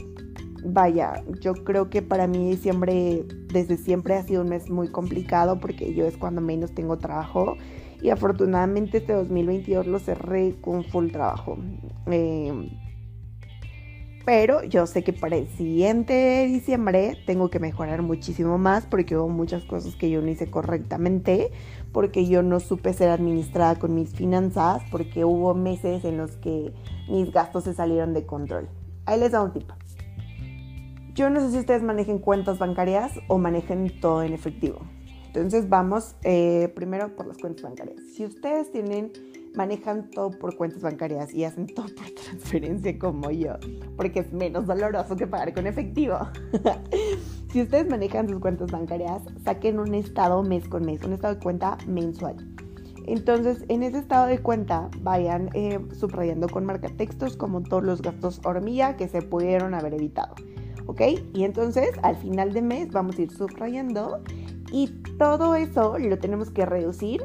vaya, 0.65 1.23
yo 1.39 1.53
creo 1.53 1.89
que 1.89 2.01
para 2.01 2.27
mí 2.27 2.49
diciembre, 2.49 3.25
desde 3.53 3.77
siempre 3.77 4.15
ha 4.15 4.23
sido 4.23 4.41
un 4.41 4.49
mes 4.49 4.69
muy 4.69 4.89
complicado 4.89 5.61
porque 5.61 5.93
yo 5.93 6.05
es 6.05 6.17
cuando 6.17 6.41
menos 6.41 6.73
tengo 6.73 6.97
trabajo 6.97 7.55
y 8.01 8.09
afortunadamente 8.09 8.97
este 8.97 9.13
2022 9.13 9.87
lo 9.87 9.99
cerré 9.99 10.57
con 10.59 10.83
full 10.83 11.07
trabajo. 11.07 11.57
Eh, 12.07 12.69
pero 14.27 14.61
yo 14.65 14.85
sé 14.87 15.05
que 15.05 15.13
para 15.13 15.37
el 15.37 15.47
siguiente 15.47 16.45
diciembre 16.47 17.17
tengo 17.25 17.49
que 17.49 17.61
mejorar 17.61 18.01
muchísimo 18.01 18.57
más 18.57 18.85
porque 18.85 19.15
hubo 19.15 19.29
muchas 19.29 19.63
cosas 19.63 19.95
que 19.95 20.09
yo 20.09 20.21
no 20.21 20.27
hice 20.27 20.51
correctamente, 20.51 21.49
porque 21.93 22.27
yo 22.27 22.43
no 22.43 22.59
supe 22.59 22.91
ser 22.91 23.07
administrada 23.07 23.79
con 23.79 23.95
mis 23.95 24.13
finanzas, 24.13 24.83
porque 24.91 25.23
hubo 25.23 25.53
meses 25.53 26.03
en 26.03 26.17
los 26.17 26.35
que 26.35 26.73
mis 27.07 27.31
gastos 27.31 27.63
se 27.63 27.73
salieron 27.73 28.13
de 28.13 28.25
control. 28.25 28.67
Ahí 29.05 29.17
les 29.17 29.31
da 29.31 29.41
un 29.41 29.53
tip. 29.53 29.71
Yo 31.13 31.29
no 31.29 31.39
sé 31.39 31.51
si 31.51 31.59
ustedes 31.59 31.81
manejen 31.81 32.19
cuentas 32.19 32.59
bancarias 32.59 33.13
o 33.29 33.37
manejen 33.37 33.97
todo 34.01 34.23
en 34.23 34.33
efectivo. 34.33 34.81
Entonces 35.27 35.69
vamos 35.69 36.15
eh, 36.23 36.71
primero 36.75 37.15
por 37.15 37.27
las 37.27 37.37
cuentas 37.37 37.63
bancarias. 37.63 38.01
Si 38.15 38.25
ustedes 38.25 38.71
tienen 38.71 39.11
manejan 39.57 40.09
todo 40.11 40.29
por 40.29 40.55
cuentas 40.55 40.81
bancarias 40.81 41.33
y 41.33 41.43
hacen 41.43 41.65
todo 41.67 41.87
por 41.87 42.05
transferencia 42.23 42.97
como 42.97 43.31
yo, 43.31 43.53
porque 43.97 44.19
es 44.19 44.31
menos 44.31 44.67
doloroso 44.67 45.15
que 45.17 45.27
pagar 45.27 45.53
con 45.53 45.67
efectivo. 45.67 46.17
si 47.51 47.63
ustedes 47.63 47.89
manejan 47.89 48.29
sus 48.29 48.39
cuentas 48.39 48.71
bancarias, 48.71 49.23
saquen 49.43 49.79
un 49.79 49.95
estado 49.95 50.43
mes 50.43 50.67
con 50.69 50.85
mes, 50.85 51.03
un 51.03 51.13
estado 51.13 51.35
de 51.35 51.41
cuenta 51.41 51.77
mensual. 51.87 52.35
Entonces, 53.07 53.63
en 53.69 53.83
ese 53.83 53.99
estado 53.99 54.27
de 54.27 54.39
cuenta, 54.39 54.89
vayan 55.01 55.49
eh, 55.53 55.79
subrayando 55.97 56.49
con 56.49 56.65
marca 56.65 56.89
textos 56.89 57.37
como 57.37 57.63
todos 57.63 57.83
los 57.83 58.01
gastos 58.01 58.41
hormiga 58.43 58.97
que 58.97 59.07
se 59.07 59.21
pudieron 59.21 59.73
haber 59.73 59.93
evitado. 59.93 60.35
¿Ok? 60.87 61.01
Y 61.33 61.45
entonces, 61.45 61.91
al 62.03 62.17
final 62.17 62.53
de 62.53 62.61
mes, 62.61 62.91
vamos 62.91 63.17
a 63.17 63.21
ir 63.21 63.31
subrayando 63.31 64.21
y 64.71 64.87
todo 65.17 65.55
eso 65.55 65.97
lo 65.97 66.17
tenemos 66.17 66.49
que 66.49 66.65
reducir 66.65 67.23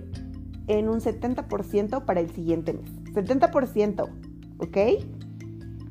en 0.68 0.88
un 0.88 1.00
70% 1.00 2.04
para 2.04 2.20
el 2.20 2.30
siguiente 2.30 2.72
mes. 2.72 2.90
70%, 3.14 4.08
¿ok? 4.58 4.78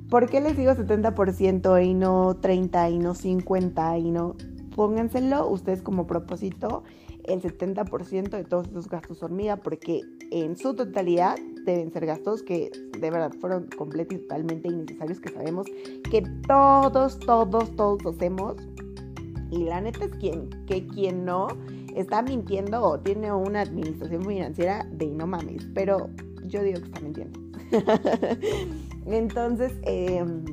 ¿Por 0.10 0.30
qué 0.30 0.42
les 0.42 0.58
digo 0.58 0.74
70% 0.74 1.86
y 1.86 1.94
no 1.94 2.38
30 2.42 2.90
y 2.90 3.00
no 3.00 3.16
50 3.16 3.98
y 3.98 4.12
no... 4.12 4.36
Pónganselo 4.76 5.50
ustedes 5.50 5.82
como 5.82 6.08
propósito 6.08 6.84
el 7.26 7.42
70% 7.42 8.30
de 8.30 8.44
todos 8.44 8.68
esos 8.68 8.88
gastos 8.88 9.22
hormiga 9.22 9.58
porque 9.58 10.02
en 10.32 10.58
su 10.58 10.74
totalidad 10.74 11.38
deben 11.66 11.92
ser 11.92 12.06
gastos 12.06 12.42
que 12.42 12.72
de 13.00 13.12
verdad 13.12 13.32
fueron 13.40 13.68
completamente 13.78 14.16
y 14.16 14.28
totalmente 14.28 14.68
innecesarios 14.70 15.20
que 15.20 15.30
sabemos 15.30 15.68
que 16.10 16.24
todos, 16.48 17.20
todos, 17.20 17.76
todos 17.76 18.16
hacemos 18.16 18.56
y 19.52 19.66
la 19.66 19.82
neta 19.82 20.06
es 20.06 20.16
quien, 20.16 20.50
que 20.66 20.88
quien 20.88 21.26
no 21.26 21.48
está 21.96 22.22
mintiendo 22.22 22.82
o 22.82 23.00
tiene 23.00 23.32
una 23.32 23.62
administración 23.62 24.24
financiera 24.24 24.88
de 24.92 25.08
no 25.08 25.28
mames, 25.28 25.68
pero 25.74 26.10
yo 26.46 26.64
digo 26.64 26.80
que 26.80 26.86
está 26.86 27.00
mintiendo. 27.02 27.40
Entonces, 29.06 29.74
em, 29.84 30.44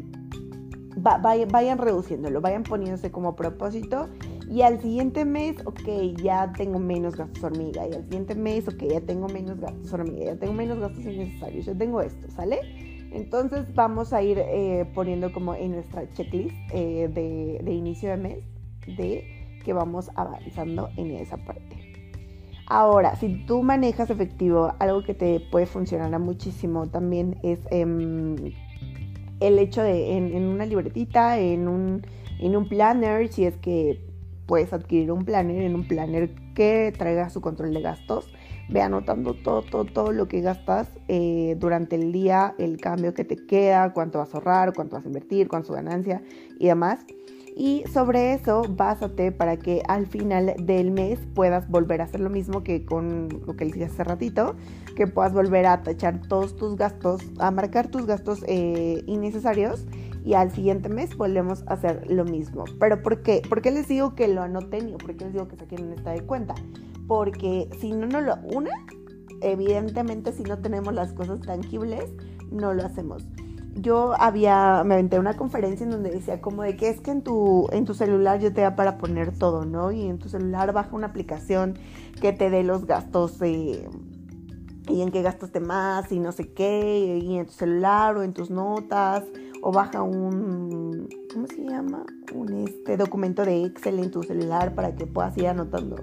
vayan, 0.97 1.78
reduciéndolo, 1.78 2.40
vayan 2.40 2.64
poniéndose 2.64 3.11
como 3.11 3.37
propósito 3.37 4.09
y 4.50 4.62
al 4.62 4.81
siguiente 4.81 5.25
mes, 5.25 5.57
ok, 5.64 6.17
ya 6.23 6.52
tengo 6.57 6.78
menos 6.78 7.17
gastos 7.17 7.45
hormiga. 7.45 7.87
Y 7.87 7.95
al 7.95 8.02
siguiente 8.05 8.35
mes, 8.35 8.67
ok, 8.67 8.83
ya 8.90 9.00
tengo 9.00 9.28
menos 9.28 9.61
gastos 9.61 9.93
hormiga. 9.93 10.33
Ya 10.33 10.37
tengo 10.37 10.55
menos 10.55 10.78
gastos 10.78 11.05
innecesarios. 11.05 11.67
Ya 11.67 11.75
tengo 11.75 12.00
esto, 12.00 12.31
¿sale? 12.31 12.61
Entonces 13.12 13.73
vamos 13.75 14.12
a 14.12 14.23
ir 14.23 14.38
eh, 14.38 14.90
poniendo 14.95 15.33
como 15.33 15.55
en 15.55 15.73
nuestra 15.73 16.09
checklist 16.14 16.57
eh, 16.73 17.09
de, 17.12 17.61
de, 17.62 17.73
inicio 17.73 18.11
de 18.11 18.17
mes 18.17 18.58
de 18.97 19.25
que 19.64 19.73
vamos 19.73 20.11
avanzando 20.14 20.90
en 20.97 21.11
esa 21.12 21.37
parte. 21.37 21.76
Ahora, 22.66 23.16
si 23.16 23.47
tú 23.47 23.62
manejas 23.62 24.11
efectivo, 24.11 24.75
algo 24.78 25.02
que 25.02 25.14
te 25.14 25.40
puede 25.40 25.64
funcionar 25.64 26.18
muchísimo 26.21 26.87
también 26.87 27.38
es 27.42 27.61
em, 27.71 28.37
el 29.40 29.59
hecho 29.59 29.83
de 29.83 30.16
en, 30.16 30.45
una 30.45 30.66
libretita, 30.66 31.38
en 31.38 31.66
un, 31.66 32.07
en 32.38 32.57
un 32.57 32.68
planner, 32.68 33.28
si 33.28 33.45
es 33.45 33.57
que 33.57 34.00
puedes 34.47 34.73
adquirir 34.73 35.12
un 35.12 35.25
planner, 35.25 35.62
en 35.62 35.75
un 35.75 35.88
planner 35.88 36.30
que 36.54 36.92
traiga 36.97 37.30
su 37.30 37.40
control 37.40 37.73
de 37.73 37.80
gastos, 37.80 38.30
ve 38.68 38.83
anotando 38.83 39.35
todo, 39.35 39.62
todo, 39.62 39.85
todo 39.87 40.12
lo 40.12 40.28
que 40.28 40.42
gastas 40.42 40.88
eh, 41.09 41.57
durante 41.59 41.97
el 41.97 42.12
día, 42.12 42.54
el 42.59 42.78
cambio 42.78 43.14
que 43.14 43.25
te 43.25 43.37
queda, 43.47 43.92
cuánto 43.92 44.18
vas 44.18 44.35
a 44.35 44.38
ahorrar, 44.38 44.75
cuánto 44.75 44.97
vas 44.97 45.04
a 45.04 45.09
invertir, 45.09 45.49
cuánto 45.49 45.73
ganancia 45.73 46.23
y 46.59 46.66
demás. 46.66 47.07
Y 47.61 47.83
sobre 47.93 48.35
eso, 48.35 48.62
básate 48.69 49.33
para 49.33 49.57
que 49.57 49.83
al 49.88 50.07
final 50.07 50.55
del 50.61 50.93
mes 50.93 51.19
puedas 51.35 51.69
volver 51.69 52.00
a 52.00 52.05
hacer 52.05 52.21
lo 52.21 52.31
mismo 52.31 52.62
que 52.62 52.85
con 52.85 53.29
lo 53.49 53.57
que 53.57 53.65
decía 53.65 53.87
hace 53.87 54.05
ratito, 54.05 54.55
que 54.95 55.09
puedas 55.09 55.33
volver 55.33 55.67
a 55.67 55.83
tachar 55.83 56.21
todos 56.29 56.55
tus 56.55 56.77
gastos, 56.77 57.21
a 57.41 57.50
marcar 57.50 57.88
tus 57.88 58.07
gastos 58.07 58.45
eh, 58.47 59.03
innecesarios 59.09 59.87
y 60.25 60.35
al 60.35 60.53
siguiente 60.53 60.88
mes 60.88 61.17
volvemos 61.17 61.65
a 61.67 61.73
hacer 61.73 62.09
lo 62.09 62.25
mismo. 62.25 62.65
¿Pero 62.79 63.03
por 63.03 63.23
qué? 63.23 63.43
¿Por 63.49 63.61
qué 63.61 63.73
les 63.73 63.88
digo 63.88 64.15
que 64.15 64.29
lo 64.29 64.43
anoten 64.43 64.91
y 64.91 64.93
por 64.93 65.17
qué 65.17 65.25
les 65.25 65.33
digo 65.33 65.49
que 65.49 65.57
saquen 65.57 65.87
un 65.87 65.95
estado 65.95 66.15
de 66.15 66.23
cuenta? 66.23 66.55
Porque 67.09 67.69
si 67.81 67.91
no, 67.91 68.07
no 68.07 68.21
lo... 68.21 68.37
Una, 68.55 68.71
evidentemente 69.41 70.31
si 70.31 70.45
no 70.45 70.59
tenemos 70.59 70.95
las 70.95 71.12
cosas 71.12 71.41
tangibles, 71.41 72.05
no 72.53 72.73
lo 72.73 72.87
hacemos 72.87 73.27
yo 73.80 74.14
había, 74.18 74.82
me 74.85 74.94
aventé 74.94 75.18
una 75.18 75.37
conferencia 75.37 75.85
en 75.85 75.90
donde 75.90 76.11
decía 76.11 76.40
como 76.40 76.62
de 76.62 76.76
que 76.76 76.88
es 76.88 77.00
que 77.00 77.11
en 77.11 77.23
tu, 77.23 77.68
en 77.73 77.85
tu 77.85 77.94
celular 77.94 78.40
yo 78.40 78.52
te 78.52 78.61
da 78.61 78.76
para 78.76 78.99
poner 78.99 79.37
todo, 79.37 79.64
¿no? 79.64 79.92
Y 79.92 80.06
en 80.06 80.18
tu 80.18 80.28
celular 80.28 80.73
baja 80.73 80.94
una 80.94 81.08
aplicación 81.08 81.78
que 82.20 82.32
te 82.32 82.50
dé 82.50 82.64
los 82.64 82.87
gastos 82.87 83.40
y 83.42 83.85
en 84.88 85.11
qué 85.11 85.23
gastaste 85.23 85.61
más 85.61 86.11
y 86.12 86.18
no 86.18 86.32
sé 86.32 86.52
qué, 86.52 87.20
y 87.23 87.37
en 87.37 87.47
tu 87.47 87.52
celular 87.52 88.16
o 88.16 88.23
en 88.23 88.32
tus 88.32 88.50
notas, 88.50 89.25
o 89.62 89.73
baja 89.73 90.02
un, 90.02 91.08
¿cómo 91.32 91.47
se 91.47 91.62
llama? 91.64 92.04
Un 92.35 92.66
este 92.66 92.97
documento 92.97 93.44
de 93.44 93.64
Excel 93.64 93.99
en 93.99 94.11
tu 94.11 94.23
celular 94.23 94.75
para 94.75 94.94
que 94.94 95.06
puedas 95.06 95.37
ir 95.37 95.49
anotando. 95.49 95.97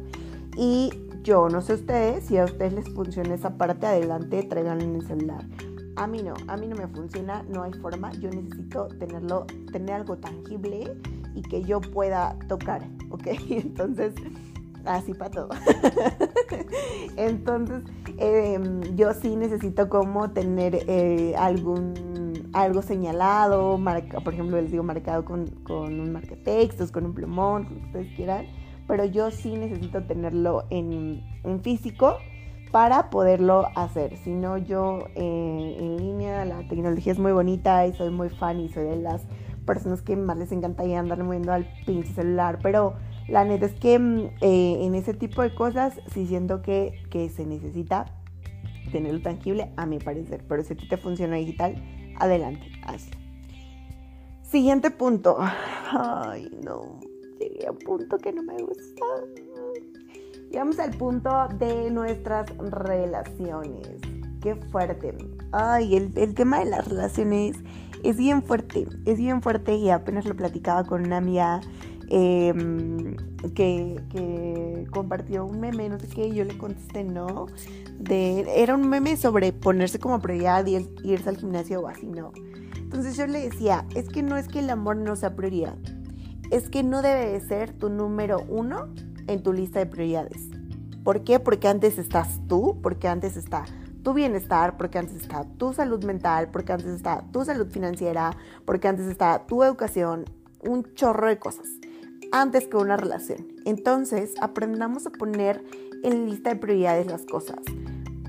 Y 0.57 0.91
yo 1.23 1.49
no 1.49 1.61
sé 1.61 1.73
ustedes, 1.73 2.25
si 2.25 2.37
a 2.37 2.45
ustedes 2.45 2.73
les 2.73 2.89
funciona 2.89 3.33
esa 3.33 3.57
parte, 3.57 3.87
adelante, 3.87 4.43
traigan 4.43 4.81
en 4.81 4.95
el 4.95 5.07
celular. 5.07 5.45
A 5.97 6.07
mí 6.07 6.21
no, 6.21 6.33
a 6.47 6.57
mí 6.57 6.67
no 6.67 6.75
me 6.75 6.87
funciona, 6.87 7.43
no 7.43 7.63
hay 7.63 7.73
forma. 7.73 8.11
Yo 8.13 8.29
necesito 8.29 8.87
tenerlo, 8.99 9.45
tener 9.71 9.95
algo 9.95 10.17
tangible 10.17 10.95
y 11.33 11.41
que 11.41 11.63
yo 11.63 11.81
pueda 11.81 12.37
tocar, 12.47 12.87
¿ok? 13.09 13.27
Entonces, 13.49 14.13
así 14.85 15.13
para 15.13 15.31
todo. 15.31 15.49
Entonces, 17.17 17.83
em, 18.17 18.81
yo 18.95 19.13
sí 19.13 19.35
necesito 19.35 19.89
como 19.89 20.31
tener 20.31 20.83
eh, 20.87 21.33
algún 21.37 22.15
algo 22.53 22.81
señalado, 22.81 23.77
por 24.23 24.33
ejemplo, 24.33 24.59
les 24.61 24.71
digo 24.71 24.83
marcado 24.83 25.25
con, 25.25 25.47
con 25.63 25.99
un 25.99 26.13
marcatextos, 26.13 26.89
con 26.89 27.05
un 27.05 27.13
plumón, 27.13 27.65
con 27.65 27.75
lo 27.75 27.79
que 27.81 27.85
ustedes 27.87 28.15
quieran, 28.15 28.45
pero 28.87 29.03
yo 29.03 29.29
sí 29.29 29.55
necesito 29.55 30.03
tenerlo 30.03 30.63
en, 30.69 31.21
en 31.43 31.61
físico 31.61 32.17
para 32.75 33.09
poderlo 33.09 33.69
hacer. 33.73 34.17
Si 34.17 34.31
no, 34.31 34.57
yo 34.57 35.07
eh, 35.15 35.77
en 35.79 35.95
línea, 35.95 36.43
la 36.43 36.67
tecnología 36.67 37.13
es 37.13 37.19
muy 37.19 37.31
bonita 37.31 37.87
y 37.87 37.93
soy 37.93 38.09
muy 38.09 38.27
fan 38.27 38.59
y 38.59 38.67
soy 38.67 38.83
de 38.83 38.97
las 38.97 39.21
personas 39.65 40.01
que 40.01 40.17
más 40.17 40.35
les 40.35 40.51
encanta 40.51 40.83
y 40.83 40.93
andar 40.93 41.23
moviendo 41.23 41.53
al 41.53 41.65
pinche 41.85 42.11
celular, 42.11 42.59
pero 42.61 42.95
la 43.29 43.45
neta 43.45 43.67
es 43.67 43.75
que 43.75 43.97
mm, 43.97 44.19
eh, 44.41 44.79
en 44.81 44.93
ese 44.93 45.13
tipo 45.13 45.41
de 45.41 45.55
cosas 45.55 46.01
sí 46.13 46.27
siento 46.27 46.61
que, 46.61 47.01
que 47.09 47.29
se 47.29 47.45
necesita 47.45 48.07
tenerlo 48.91 49.21
tangible, 49.21 49.71
a 49.77 49.85
mi 49.85 49.99
parecer. 49.99 50.43
Pero 50.45 50.61
si 50.61 50.73
a 50.73 50.75
ti 50.75 50.85
te 50.89 50.97
funciona 50.97 51.37
digital, 51.37 51.81
adelante, 52.19 52.69
hazlo. 52.85 53.15
Siguiente 54.41 54.91
punto. 54.91 55.37
Ay, 55.93 56.51
no. 56.61 56.99
Llegué 57.39 57.67
a 57.67 57.71
un 57.71 57.79
punto 57.79 58.17
que 58.17 58.33
no 58.33 58.43
me 58.43 58.57
gusta. 58.57 59.05
Llegamos 60.49 60.79
al 60.79 60.91
punto 60.91 61.47
de 61.59 61.91
nuestras 61.91 62.47
relaciones. 62.57 63.89
Qué 64.41 64.55
fuerte. 64.55 65.17
Ay, 65.51 65.95
el, 65.95 66.33
tema 66.33 66.59
de 66.59 66.65
las 66.65 66.87
relaciones 66.87 67.57
es 68.03 68.17
bien 68.17 68.43
fuerte. 68.43 68.87
Es 69.05 69.17
bien 69.17 69.41
fuerte 69.41 69.75
y 69.75 69.89
apenas 69.89 70.25
lo 70.25 70.35
platicaba 70.35 70.83
con 70.83 71.05
una 71.05 71.17
amiga 71.17 71.61
em, 72.09 73.15
que, 73.55 74.01
que, 74.11 74.87
compartió 74.91 75.45
un 75.45 75.59
meme, 75.59 75.89
no 75.89 75.99
sé 75.99 76.07
qué, 76.07 76.31
yo 76.31 76.45
le 76.45 76.57
contesté 76.57 77.03
no. 77.03 77.47
De, 77.99 78.45
era 78.61 78.75
un 78.75 78.87
meme 78.87 79.17
sobre 79.17 79.51
ponerse 79.51 79.99
como 79.99 80.19
prioridad 80.19 80.65
y 80.67 80.87
irse 81.03 81.29
al 81.29 81.37
gimnasio 81.37 81.81
o 81.81 81.87
así, 81.87 82.05
no. 82.05 82.31
Entonces 82.77 83.17
yo 83.17 83.27
le 83.27 83.49
decía, 83.49 83.85
es 83.95 84.07
que 84.09 84.21
no 84.21 84.37
es 84.37 84.47
que 84.47 84.59
el 84.59 84.69
amor 84.69 84.95
no 84.95 85.15
sea 85.15 85.35
prioridad, 85.35 85.75
es 86.51 86.69
que 86.69 86.83
no 86.83 87.01
debe 87.01 87.31
de 87.31 87.41
ser 87.41 87.73
tu 87.73 87.89
número 87.89 88.45
uno 88.47 88.87
en 89.27 89.43
tu 89.43 89.53
lista 89.53 89.79
de 89.79 89.85
prioridades. 89.85 90.49
¿Por 91.03 91.23
qué? 91.23 91.39
Porque 91.39 91.67
antes 91.67 91.97
estás 91.97 92.41
tú, 92.47 92.79
porque 92.81 93.07
antes 93.07 93.37
está 93.37 93.65
tu 94.03 94.13
bienestar, 94.13 94.77
porque 94.77 94.99
antes 94.99 95.15
está 95.15 95.43
tu 95.57 95.73
salud 95.73 96.03
mental, 96.03 96.49
porque 96.51 96.73
antes 96.73 96.87
está 96.87 97.23
tu 97.31 97.43
salud 97.43 97.67
financiera, 97.67 98.31
porque 98.65 98.87
antes 98.87 99.07
está 99.07 99.45
tu 99.45 99.63
educación, 99.63 100.25
un 100.61 100.93
chorro 100.93 101.27
de 101.27 101.39
cosas, 101.39 101.67
antes 102.31 102.67
que 102.67 102.77
una 102.77 102.97
relación. 102.97 103.47
Entonces, 103.65 104.33
aprendamos 104.41 105.07
a 105.07 105.09
poner 105.09 105.63
en 106.03 106.29
lista 106.29 106.51
de 106.51 106.55
prioridades 106.57 107.07
las 107.07 107.25
cosas. 107.25 107.59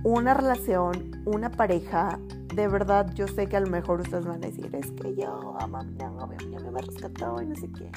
Una 0.03 0.35
relación, 0.35 1.23
una 1.27 1.51
pareja, 1.51 2.19
de 2.55 2.69
verdad 2.69 3.13
yo 3.15 3.29
sé 3.29 3.47
que 3.47 3.57
a 3.57 3.61
lo 3.61 3.69
mejor 3.69 4.01
ustedes 4.01 4.25
van 4.25 4.43
a 4.43 4.47
decir, 4.47 4.75
es 4.75 4.91
que 4.93 5.15
yo 5.15 5.57
amo 5.61 5.79
a 5.79 5.83
mi 5.83 5.95
me 6.73 6.81
rescató 6.81 7.43
y 7.43 7.47
no 7.47 7.55
sé 7.55 7.71
qué. 7.73 7.91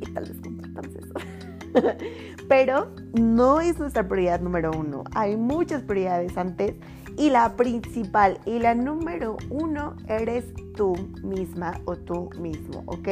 Y 0.00 0.12
tal 0.12 0.24
vez 0.24 0.40
compartamos 0.42 0.94
eso. 0.94 1.14
Pero 2.48 2.90
no 3.14 3.60
es 3.60 3.78
nuestra 3.78 4.06
prioridad 4.06 4.40
número 4.40 4.70
uno. 4.70 5.04
Hay 5.14 5.36
muchas 5.36 5.82
prioridades 5.82 6.36
antes 6.36 6.74
y 7.16 7.30
la 7.30 7.56
principal 7.56 8.38
y 8.46 8.58
la 8.58 8.74
número 8.74 9.36
uno 9.50 9.96
eres 10.08 10.44
tú 10.76 10.94
misma 11.22 11.80
o 11.84 11.96
tú 11.96 12.30
mismo, 12.38 12.84
¿ok? 12.86 13.08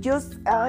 Yo, 0.00 0.18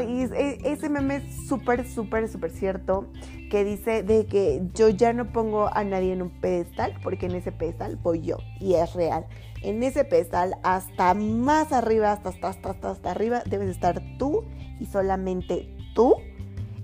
e, 0.04 0.60
ese 0.64 0.90
meme 0.90 1.18
es 1.18 1.48
súper, 1.48 1.88
súper, 1.88 2.30
súper 2.30 2.52
cierto 2.52 3.08
que 3.50 3.64
dice 3.64 4.04
de 4.04 4.26
que 4.26 4.62
yo 4.74 4.90
ya 4.90 5.14
no 5.14 5.32
pongo 5.32 5.70
a 5.74 5.84
nadie 5.84 6.14
en 6.14 6.22
un 6.22 6.30
pedestal 6.30 6.96
porque 7.04 7.28
en 7.28 7.36
ese 7.36 7.52
pedestal 7.52 7.98
voy 7.98 8.22
yo 8.22 8.38
y 8.60 8.74
es 8.74 8.94
real. 8.94 9.26
En 9.62 9.82
ese 9.82 10.04
pedestal 10.04 10.56
hasta 10.64 11.14
más 11.14 11.72
arriba, 11.72 12.12
hasta, 12.12 12.30
hasta, 12.30 12.50
hasta, 12.50 12.90
hasta 12.92 13.12
arriba 13.12 13.44
debes 13.46 13.70
estar 13.70 14.02
tú 14.18 14.44
y 14.80 14.86
solamente 14.86 15.76
tú. 15.96 16.16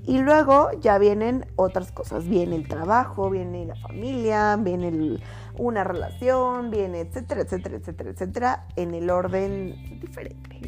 Y 0.06 0.20
luego 0.20 0.72
ya 0.80 0.98
vienen 0.98 1.46
otras 1.56 1.92
cosas, 1.92 2.28
viene 2.28 2.56
el 2.56 2.68
trabajo, 2.68 3.30
viene 3.30 3.66
la 3.66 3.76
familia, 3.76 4.56
viene 4.56 5.20
una 5.58 5.84
relación, 5.84 6.72
viene 6.72 7.02
etcétera, 7.02 7.42
etcétera, 7.42 7.78
etcétera, 7.78 8.10
etcétera, 8.10 8.68
en 8.76 8.96
el 8.96 9.10
orden 9.10 10.00
diferente. 10.00 10.60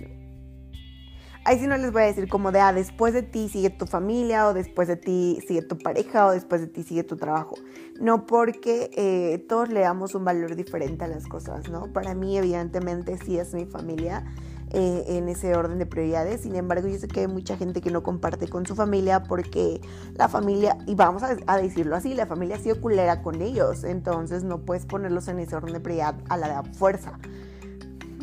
Ahí 1.43 1.57
sí 1.57 1.65
no 1.65 1.75
les 1.75 1.91
voy 1.91 2.03
a 2.03 2.05
decir 2.05 2.29
como 2.29 2.51
de, 2.51 2.59
ah, 2.59 2.71
después 2.71 3.15
de 3.15 3.23
ti 3.23 3.49
sigue 3.49 3.71
tu 3.71 3.87
familia, 3.87 4.47
o 4.47 4.53
después 4.53 4.87
de 4.87 4.95
ti 4.95 5.39
sigue 5.47 5.63
tu 5.63 5.75
pareja, 5.75 6.27
o 6.27 6.31
después 6.31 6.61
de 6.61 6.67
ti 6.67 6.83
sigue 6.83 7.03
tu 7.03 7.17
trabajo. 7.17 7.55
No 7.99 8.27
porque 8.27 8.91
eh, 8.95 9.43
todos 9.49 9.69
le 9.69 9.79
damos 9.79 10.13
un 10.13 10.23
valor 10.23 10.55
diferente 10.55 11.03
a 11.03 11.07
las 11.07 11.27
cosas, 11.27 11.67
¿no? 11.67 11.91
Para 11.93 12.13
mí, 12.13 12.37
evidentemente, 12.37 13.17
sí 13.17 13.39
es 13.39 13.55
mi 13.55 13.65
familia. 13.65 14.23
Eh, 14.73 15.17
en 15.17 15.27
ese 15.27 15.53
orden 15.53 15.79
de 15.79 15.85
prioridades. 15.85 16.41
Sin 16.41 16.55
embargo, 16.55 16.87
yo 16.87 16.97
sé 16.97 17.09
que 17.09 17.21
hay 17.21 17.27
mucha 17.27 17.57
gente 17.57 17.81
que 17.81 17.91
no 17.91 18.03
comparte 18.03 18.47
con 18.47 18.65
su 18.65 18.73
familia 18.73 19.21
porque 19.23 19.81
la 20.15 20.29
familia, 20.29 20.77
y 20.87 20.95
vamos 20.95 21.23
a, 21.23 21.35
a 21.45 21.57
decirlo 21.57 21.93
así, 21.97 22.13
la 22.13 22.25
familia 22.25 22.55
ha 22.55 22.59
sido 22.59 22.79
culera 22.79 23.21
con 23.21 23.41
ellos. 23.41 23.83
Entonces 23.83 24.45
no 24.45 24.59
puedes 24.59 24.85
ponerlos 24.85 25.27
en 25.27 25.39
ese 25.39 25.57
orden 25.57 25.73
de 25.73 25.81
prioridad 25.81 26.15
a 26.29 26.37
la 26.37 26.61
de 26.61 26.73
fuerza. 26.73 27.19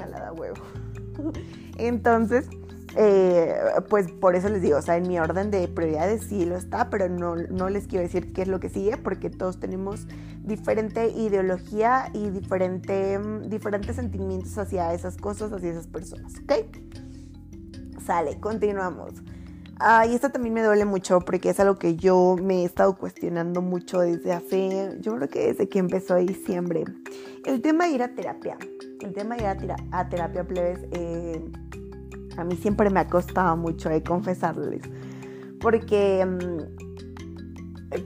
A 0.02 0.06
la 0.06 0.24
de 0.24 0.40
huevo. 0.40 0.56
Entonces, 1.76 2.48
eh, 2.96 3.54
pues 3.88 4.10
por 4.10 4.34
eso 4.34 4.48
les 4.48 4.62
digo, 4.62 4.78
o 4.78 4.82
sea, 4.82 4.96
en 4.96 5.06
mi 5.06 5.18
orden 5.18 5.50
de 5.50 5.68
prioridades 5.68 6.24
sí 6.24 6.44
lo 6.44 6.56
está, 6.56 6.90
pero 6.90 7.08
no, 7.08 7.36
no 7.36 7.68
les 7.68 7.86
quiero 7.86 8.02
decir 8.02 8.32
qué 8.32 8.42
es 8.42 8.48
lo 8.48 8.60
que 8.60 8.68
sigue, 8.68 8.96
porque 8.96 9.30
todos 9.30 9.60
tenemos 9.60 10.06
diferente 10.42 11.08
ideología 11.10 12.10
y 12.14 12.30
diferente, 12.30 13.18
mm, 13.18 13.48
diferentes 13.48 13.96
sentimientos 13.96 14.56
hacia 14.58 14.92
esas 14.94 15.16
cosas, 15.16 15.52
hacia 15.52 15.70
esas 15.70 15.86
personas, 15.86 16.32
¿ok? 16.42 16.52
Sale, 18.04 18.40
continuamos. 18.40 19.14
Ah, 19.80 20.06
y 20.06 20.14
esto 20.14 20.30
también 20.30 20.54
me 20.54 20.62
duele 20.62 20.84
mucho 20.84 21.20
porque 21.20 21.50
es 21.50 21.60
algo 21.60 21.76
que 21.76 21.94
yo 21.94 22.36
me 22.42 22.62
he 22.62 22.64
estado 22.64 22.96
cuestionando 22.96 23.62
mucho 23.62 24.00
desde 24.00 24.32
hace, 24.32 24.96
yo 25.00 25.14
creo 25.14 25.28
que 25.28 25.46
desde 25.48 25.68
que 25.68 25.78
empezó 25.78 26.16
diciembre. 26.16 26.84
El 27.44 27.62
tema 27.62 27.86
de 27.86 27.92
ir 27.92 28.02
a 28.02 28.12
terapia. 28.12 28.58
El 29.00 29.12
tema 29.12 29.36
de 29.36 29.42
ir 29.42 29.72
a 29.92 30.08
terapia, 30.08 30.44
plebes, 30.44 30.80
eh, 30.90 31.44
a 32.38 32.44
mí 32.44 32.56
siempre 32.56 32.88
me 32.90 33.00
ha 33.00 33.08
costado 33.08 33.56
mucho 33.56 33.88
de 33.88 34.02
confesarles, 34.02 34.82
porque 35.60 36.24
mm, 36.24 36.88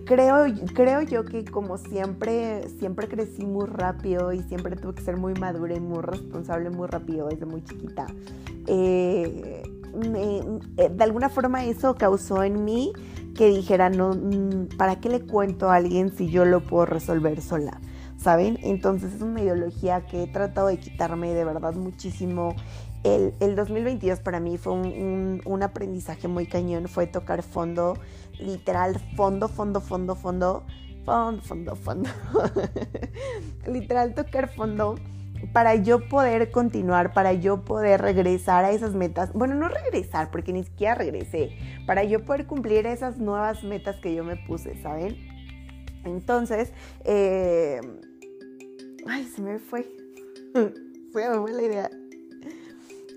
creo, 0.05 0.45
creo 0.75 1.03
yo 1.03 1.25
que 1.25 1.45
como 1.45 1.77
siempre, 1.79 2.69
siempre 2.79 3.09
crecí 3.09 3.45
muy 3.45 3.67
rápido 3.67 4.33
y 4.33 4.43
siempre 4.43 4.77
tuve 4.77 4.95
que 4.95 5.03
ser 5.03 5.17
muy 5.17 5.35
madura 5.35 5.77
y 5.77 5.81
muy 5.81 6.01
responsable 6.03 6.71
muy 6.71 6.89
rápido 6.89 7.29
desde 7.29 7.47
muy 7.47 7.63
chiquita. 7.63 8.07
Eh, 8.67 9.63
eh, 9.95 10.89
de 10.89 11.05
alguna 11.05 11.29
forma 11.29 11.65
eso 11.65 11.95
causó 11.95 12.43
en 12.43 12.65
mí 12.65 12.93
que 13.37 13.49
dijera, 13.49 13.91
no, 13.91 14.15
mm, 14.15 14.77
¿para 14.79 15.01
qué 15.01 15.09
le 15.09 15.21
cuento 15.21 15.71
a 15.71 15.77
alguien 15.77 16.15
si 16.17 16.31
yo 16.31 16.45
lo 16.45 16.63
puedo 16.63 16.87
resolver 16.87 17.41
sola? 17.41 17.81
¿Saben? 18.17 18.59
Entonces 18.63 19.15
es 19.15 19.23
una 19.23 19.43
ideología 19.43 20.07
que 20.07 20.23
he 20.23 20.27
tratado 20.29 20.69
de 20.69 20.79
quitarme 20.79 21.35
de 21.35 21.45
verdad 21.45 21.75
muchísimo 21.75 22.55
el, 23.05 23.35
el 23.41 23.57
2022 23.57 24.21
para 24.21 24.41
mí 24.41 24.59
fue 24.59 24.73
un, 24.73 25.41
un, 25.45 25.63
aprendizaje 25.63 26.29
muy 26.29 26.47
cañón, 26.47 26.89
fue 26.89 27.07
tocar 27.07 27.43
fondo, 27.43 27.99
literal, 28.39 29.01
fondo, 29.17 29.49
fondo, 29.49 29.81
fondo, 29.81 30.15
fondo, 30.15 30.65
fondo, 31.05 31.43
fondo, 31.43 31.77
fondo. 31.77 32.11
literal, 33.67 34.15
tocar 34.15 34.49
fondo 34.49 34.97
para 35.53 35.75
yo 35.75 36.09
poder 36.09 36.51
continuar, 36.53 37.13
para 37.13 37.33
yo 37.33 37.65
poder 37.65 38.01
regresar 38.01 38.65
a 38.65 38.71
esas 38.71 38.95
metas. 38.95 39.33
Bueno, 39.33 39.55
no 39.55 39.69
regresar, 39.69 40.31
porque 40.31 40.53
ni 40.53 40.63
siquiera 40.65 40.95
regresé. 40.95 41.57
Para 41.87 42.05
yo 42.05 42.25
poder 42.25 42.47
cumplir 42.47 42.87
esas 42.87 43.19
nuevas 43.19 43.65
metas 43.65 43.97
que 43.97 44.15
yo 44.15 44.23
me 44.23 44.37
puse, 44.37 44.81
¿saben? 44.81 45.17
Entonces, 46.05 46.73
eh... 47.05 47.81
ay, 49.07 49.25
se 49.25 49.43
me 49.43 49.59
fue. 49.59 49.89
fue, 51.13 51.39
fue 51.39 51.53
la 51.53 51.63
idea. 51.63 51.91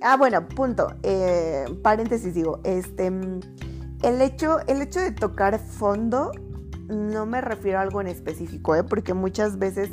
Ah, 0.08 0.18
bueno, 0.18 0.48
punto. 0.48 0.94
Eh, 1.02 1.66
paréntesis 1.82 2.36
digo, 2.36 2.60
este, 2.64 3.08
el 3.08 4.22
hecho, 4.22 4.60
el 4.68 4.84
hecho 4.84 5.00
de 5.00 5.12
tocar 5.12 5.58
fondo 5.58 6.32
no 6.88 7.26
me 7.26 7.42
refiero 7.42 7.80
a 7.80 7.82
algo 7.82 8.02
en 8.02 8.08
específico, 8.08 8.76
¿eh? 8.76 8.84
porque 8.84 9.16
muchas 9.16 9.58
veces 9.58 9.90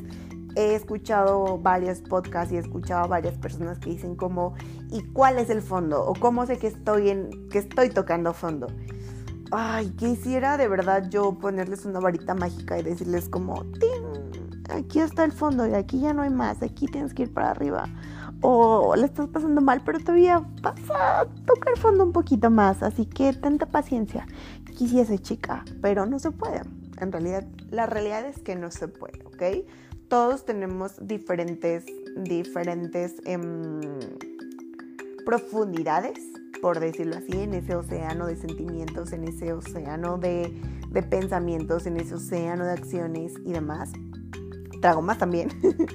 he 0.55 0.75
escuchado 0.75 1.57
varios 1.57 2.03
podcasts 2.03 2.53
y 2.53 2.57
he 2.57 2.59
escuchado 2.59 3.05
a 3.05 3.07
varias 3.07 3.39
personas 3.39 3.79
que 3.79 3.89
dicen 3.89 4.15
como, 4.15 4.53
¿y 4.91 5.01
cuál 5.15 5.39
es 5.39 5.49
el 5.49 5.63
fondo? 5.63 6.05
O 6.05 6.13
cómo 6.13 6.45
sé 6.45 6.59
que 6.59 6.67
estoy 6.67 7.09
en, 7.09 7.49
que 7.49 7.61
estoy 7.61 7.89
tocando 7.89 8.35
fondo. 8.35 8.67
Ay, 9.51 9.93
quisiera 9.93 10.59
de 10.59 10.69
verdad 10.69 11.09
yo 11.09 11.39
ponerles 11.39 11.87
una 11.87 12.01
varita 12.01 12.35
mágica 12.35 12.79
y 12.79 12.83
decirles 12.83 13.31
como, 13.31 13.65
aquí 14.69 15.01
está 15.01 15.25
el 15.25 15.33
fondo 15.33 15.67
y 15.67 15.73
aquí 15.73 16.01
ya 16.01 16.13
no 16.13 16.21
hay 16.21 16.31
más, 16.31 16.63
aquí 16.63 16.85
tienes 16.85 17.15
que 17.15 17.23
ir 17.23 17.33
para 17.33 17.53
arriba 17.53 17.89
o 18.43 18.95
le 18.97 19.07
estás 19.07 19.29
pasando 19.29 19.61
mal, 19.61 19.83
pero 19.85 20.01
todavía 20.01 20.45
vas 20.61 20.91
a 20.91 21.27
tocar 21.47 21.79
fondo 21.79 22.05
un 22.05 22.13
poquito 22.13 22.51
más, 22.51 22.83
así 22.83 23.07
que 23.07 23.33
tanta 23.33 23.67
paciencia. 23.67 24.27
Quisiese 24.77 25.19
chica, 25.19 25.65
pero 25.81 26.07
no 26.07 26.19
se 26.19 26.33
puede. 26.33 26.63
En 27.01 27.13
realidad, 27.13 27.47
la 27.71 27.87
realidad 27.87 28.27
es 28.27 28.39
que 28.41 28.57
no 28.57 28.71
se 28.71 28.89
puede, 28.89 29.25
¿ok? 29.25 29.67
Todos 30.09 30.45
tenemos 30.45 30.95
diferentes, 31.01 31.87
diferentes 32.17 33.15
em, 33.25 33.81
profundidades, 35.25 36.19
por 36.61 36.81
decirlo 36.81 37.17
así, 37.17 37.41
en 37.41 37.55
ese 37.55 37.77
océano 37.77 38.27
de 38.27 38.37
sentimientos, 38.37 39.13
en 39.13 39.25
ese 39.25 39.53
océano 39.53 40.19
de 40.19 40.53
pensamientos, 41.09 41.87
en 41.87 41.97
ese 41.97 42.17
océano 42.17 42.65
de 42.65 42.73
acciones 42.73 43.35
y 43.45 43.53
demás. 43.53 43.93
Trago 44.83 45.01
más 45.01 45.17
también. 45.17 45.49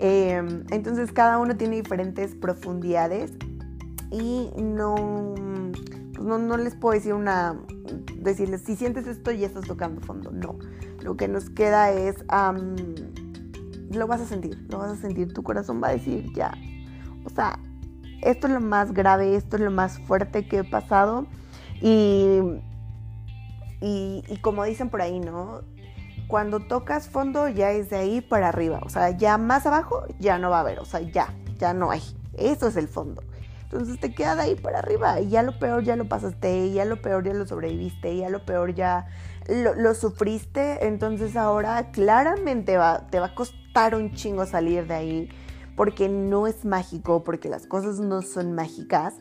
Em, 0.00 0.64
entonces 0.70 1.12
cada 1.12 1.38
uno 1.38 1.56
tiene 1.56 1.76
diferentes 1.76 2.34
profundidades 2.34 3.30
y 4.10 4.50
no, 4.60 4.96
pues 6.12 6.26
no, 6.26 6.36
no, 6.36 6.56
les 6.56 6.74
puedo 6.74 6.94
decir 6.94 7.14
una, 7.14 7.56
decirles, 8.16 8.62
si 8.62 8.74
sientes 8.74 9.06
esto 9.06 9.30
ya 9.30 9.46
estás 9.46 9.66
tocando 9.66 10.00
fondo, 10.00 10.32
no. 10.32 10.58
Lo 11.00 11.16
que 11.16 11.28
nos 11.28 11.48
queda 11.48 11.92
es, 11.92 12.16
lo 13.90 14.06
vas 14.06 14.20
a 14.20 14.26
sentir, 14.26 14.66
lo 14.68 14.78
vas 14.78 14.90
a 14.90 14.96
sentir, 14.96 15.32
tu 15.32 15.44
corazón 15.44 15.80
va 15.82 15.88
a 15.88 15.92
decir, 15.92 16.32
ya, 16.34 16.52
o 17.24 17.30
sea, 17.30 17.58
esto 18.22 18.46
es 18.46 18.52
lo 18.52 18.60
más 18.60 18.92
grave, 18.92 19.36
esto 19.36 19.56
es 19.56 19.62
lo 19.62 19.70
más 19.70 20.00
fuerte 20.00 20.48
que 20.48 20.58
he 20.58 20.64
pasado 20.64 21.26
y, 21.80 22.40
y, 23.80 24.24
y 24.28 24.38
como 24.42 24.64
dicen 24.64 24.90
por 24.90 25.02
ahí, 25.02 25.20
¿no? 25.20 25.62
Cuando 26.28 26.60
tocas 26.60 27.08
fondo 27.08 27.48
ya 27.48 27.70
es 27.70 27.90
de 27.90 27.96
ahí 27.96 28.20
para 28.20 28.48
arriba, 28.48 28.80
o 28.82 28.88
sea, 28.88 29.10
ya 29.10 29.38
más 29.38 29.66
abajo 29.66 30.04
ya 30.18 30.38
no 30.38 30.50
va 30.50 30.58
a 30.58 30.60
haber, 30.60 30.80
o 30.80 30.84
sea, 30.84 31.00
ya, 31.00 31.34
ya 31.58 31.74
no 31.74 31.90
hay, 31.90 32.02
eso 32.36 32.68
es 32.68 32.76
el 32.76 32.88
fondo. 32.88 33.22
Entonces 33.64 33.98
te 33.98 34.14
queda 34.14 34.36
de 34.36 34.42
ahí 34.42 34.54
para 34.54 34.78
arriba 34.78 35.20
y 35.20 35.30
ya 35.30 35.42
lo 35.42 35.58
peor 35.58 35.82
ya 35.82 35.96
lo 35.96 36.04
pasaste, 36.04 36.72
ya 36.72 36.84
lo 36.84 37.02
peor 37.02 37.24
ya 37.24 37.34
lo 37.34 37.46
sobreviviste, 37.46 38.16
ya 38.16 38.28
lo 38.28 38.44
peor 38.44 38.74
ya 38.74 39.06
lo, 39.48 39.94
sufriste, 39.94 40.86
entonces 40.86 41.36
ahora 41.36 41.90
claramente 41.90 42.76
va, 42.76 43.08
te 43.10 43.18
va 43.20 43.26
a 43.26 43.34
costar 43.34 43.94
un 43.94 44.12
chingo 44.12 44.46
salir 44.46 44.86
de 44.86 44.94
ahí 44.94 45.28
porque 45.76 46.08
no 46.08 46.46
es 46.46 46.64
mágico, 46.64 47.24
porque 47.24 47.48
las 47.48 47.66
cosas 47.66 47.98
no 47.98 48.22
son 48.22 48.52
mágicas, 48.52 49.14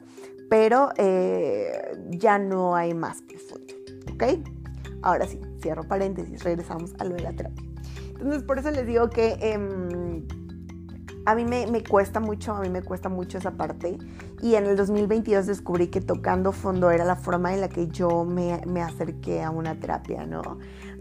pero 0.50 0.90
eh, 0.98 1.98
ya 2.10 2.38
no 2.38 2.76
hay 2.76 2.94
más 2.94 3.22
profundo, 3.22 3.74
¿ok? 4.14 4.63
Ahora 5.04 5.28
sí, 5.28 5.40
cierro 5.62 5.84
paréntesis, 5.84 6.44
regresamos 6.44 6.94
a 7.00 7.04
lo 7.04 7.16
de 7.16 7.22
la 7.22 7.34
terapia. 7.34 7.64
Entonces 8.10 8.44
por 8.44 8.60
eso 8.60 8.72
les 8.72 8.88
digo 8.88 9.10
que... 9.10 9.38
Em, 9.42 10.26
a 11.26 11.36
mí 11.36 11.46
me, 11.46 11.84
cuesta 11.84 12.20
mucho, 12.20 12.54
a 12.54 12.62
mí 12.62 12.70
me 12.70 12.82
cuesta 12.82 13.08
mucho 13.10 13.38
esa 13.38 13.52
parte. 13.52 13.98
Y 14.42 14.56
en 14.56 14.66
el 14.66 14.76
2022 14.76 15.48
descubrí 15.48 15.88
que 15.88 16.02
tocando 16.02 16.52
fondo 16.52 16.92
era 16.92 17.06
la 17.06 17.16
forma 17.16 17.54
en 17.54 17.62
la 17.62 17.70
que 17.70 17.88
yo 17.88 18.26
me, 18.26 18.54
acerqué 18.82 19.42
a 19.42 19.50
una 19.50 19.76
terapia, 19.76 20.26
¿no? 20.26 20.42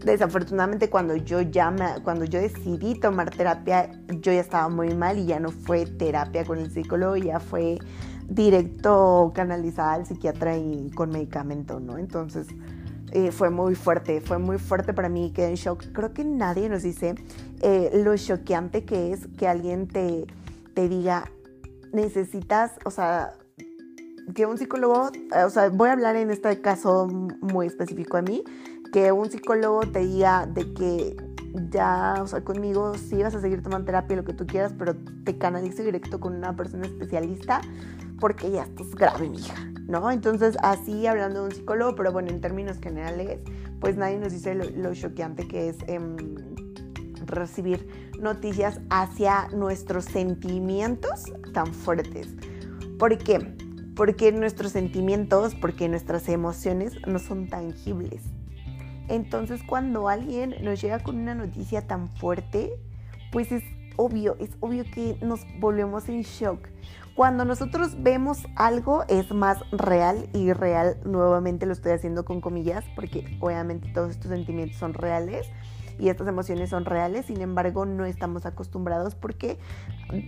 Desafortunadamente 0.03 0.89
cuando 0.89 1.15
yo 1.15 1.41
ya 1.41 1.73
cuando 2.03 2.25
yo 2.25 2.39
decidí 2.39 2.95
tomar 2.95 3.31
terapia, 3.31 3.91
yo 4.07 4.31
ya 4.31 4.39
estaba 4.39 4.69
muy 4.69 4.95
mal 4.95 5.17
y 5.17 5.25
ya 5.25 5.39
no 5.39 5.49
fue 5.49 5.85
terapia 5.85 6.45
con 6.45 6.57
el 6.57 6.71
psicólogo, 6.71 7.17
ya 7.17 7.39
fue 7.39 7.79
directo 8.29 9.33
canalizada 9.35 9.93
al 9.93 10.05
psiquiatra 10.05 10.57
y 10.57 10.89
con 10.91 11.09
medicamento, 11.09 11.81
¿no? 11.81 11.97
Entonces 11.97 12.47
eh, 13.15 13.31
fue 13.31 13.51
muy 13.51 13.75
fuerte, 13.75 14.21
fue 14.21 14.39
muy 14.39 14.57
fuerte 14.57 14.91
para 14.91 15.07
mí, 15.07 15.31
quedé 15.33 15.49
en 15.49 15.55
shock. 15.55 15.83
Creo 15.93 16.13
que 16.15 16.23
nadie 16.23 16.67
nos 16.67 16.81
dice 16.81 17.13
eh, 17.61 17.91
lo 18.03 18.17
choqueante 18.17 18.85
que 18.85 19.13
es 19.13 19.27
que 19.37 19.47
alguien 19.47 19.87
te, 19.87 20.25
te 20.73 20.89
diga, 20.89 21.29
necesitas, 21.91 22.71
o 22.85 22.89
sea, 22.89 23.33
que 24.33 24.47
un 24.47 24.57
psicólogo, 24.57 25.11
o 25.45 25.49
sea, 25.51 25.69
voy 25.69 25.89
a 25.89 25.91
hablar 25.91 26.15
en 26.15 26.31
este 26.31 26.59
caso 26.59 27.07
muy 27.07 27.67
específico 27.67 28.17
a 28.17 28.23
mí, 28.23 28.43
que 28.91 29.11
un 29.11 29.29
psicólogo 29.29 29.81
te 29.81 29.99
diga 29.99 30.47
de 30.47 30.73
que 30.73 31.15
ya, 31.69 32.15
o 32.19 32.25
sea, 32.25 32.43
conmigo 32.43 32.95
sí 32.95 33.21
vas 33.21 33.35
a 33.35 33.41
seguir 33.41 33.61
tomando 33.61 33.85
terapia, 33.85 34.17
lo 34.17 34.23
que 34.23 34.33
tú 34.33 34.47
quieras, 34.47 34.73
pero 34.75 34.95
te 35.23 35.37
canalizo 35.37 35.83
directo 35.83 36.19
con 36.19 36.33
una 36.33 36.55
persona 36.55 36.87
especialista 36.87 37.61
porque 38.19 38.49
ya 38.49 38.63
estás 38.63 38.89
grave, 38.95 39.29
mija. 39.29 39.72
¿No? 39.87 40.11
Entonces, 40.11 40.57
así 40.61 41.07
hablando 41.07 41.41
de 41.41 41.45
un 41.47 41.51
psicólogo, 41.51 41.95
pero 41.95 42.11
bueno, 42.11 42.29
en 42.29 42.41
términos 42.41 42.79
generales, 42.79 43.39
pues 43.79 43.97
nadie 43.97 44.17
nos 44.17 44.31
dice 44.31 44.55
lo, 44.55 44.93
choqueante 44.93 45.47
que 45.47 45.69
es 45.69 45.77
em, 45.87 46.15
recibir 47.25 47.87
noticias 48.19 48.79
hacia 48.89 49.49
nuestros 49.49 50.05
sentimientos 50.05 51.25
tan 51.53 51.73
fuertes. 51.73 52.35
¿Por 52.97 53.17
qué? 53.17 53.55
Porque 53.95 54.31
nuestros 54.31 54.71
sentimientos, 54.71 55.55
porque 55.55 55.89
nuestras 55.89 56.29
emociones 56.29 56.93
no 57.05 57.19
son 57.19 57.47
tangibles. 57.47 58.23
Entonces, 59.09 59.61
cuando 59.63 60.07
alguien 60.07 60.55
nos 60.61 60.81
llega 60.81 60.99
con 60.99 61.17
una 61.17 61.35
noticia 61.35 61.85
tan 61.85 62.07
fuerte, 62.07 62.71
pues 63.31 63.51
es 63.51 63.63
obvio, 63.97 64.37
es 64.39 64.51
obvio 64.59 64.85
que 64.85 65.17
nos 65.21 65.41
volvemos 65.59 66.07
en 66.09 66.21
shock. 66.21 66.69
Cuando 67.15 67.45
nosotros 67.45 68.01
vemos 68.01 68.47
algo 68.55 69.03
es 69.07 69.31
más 69.31 69.59
real 69.71 70.29
y 70.33 70.51
real, 70.51 70.97
nuevamente 71.05 71.67
lo 71.67 71.73
estoy 71.73 71.91
haciendo 71.91 72.25
con 72.25 72.41
comillas, 72.41 72.83
porque 72.95 73.37
obviamente 73.39 73.91
todos 73.93 74.09
estos 74.09 74.29
sentimientos 74.29 74.77
son 74.77 74.95
reales 74.95 75.47
y 75.99 76.09
estas 76.09 76.27
emociones 76.27 76.71
son 76.71 76.85
reales, 76.85 77.27
sin 77.27 77.41
embargo 77.41 77.85
no 77.85 78.05
estamos 78.05 78.47
acostumbrados 78.47 79.13
porque 79.13 79.59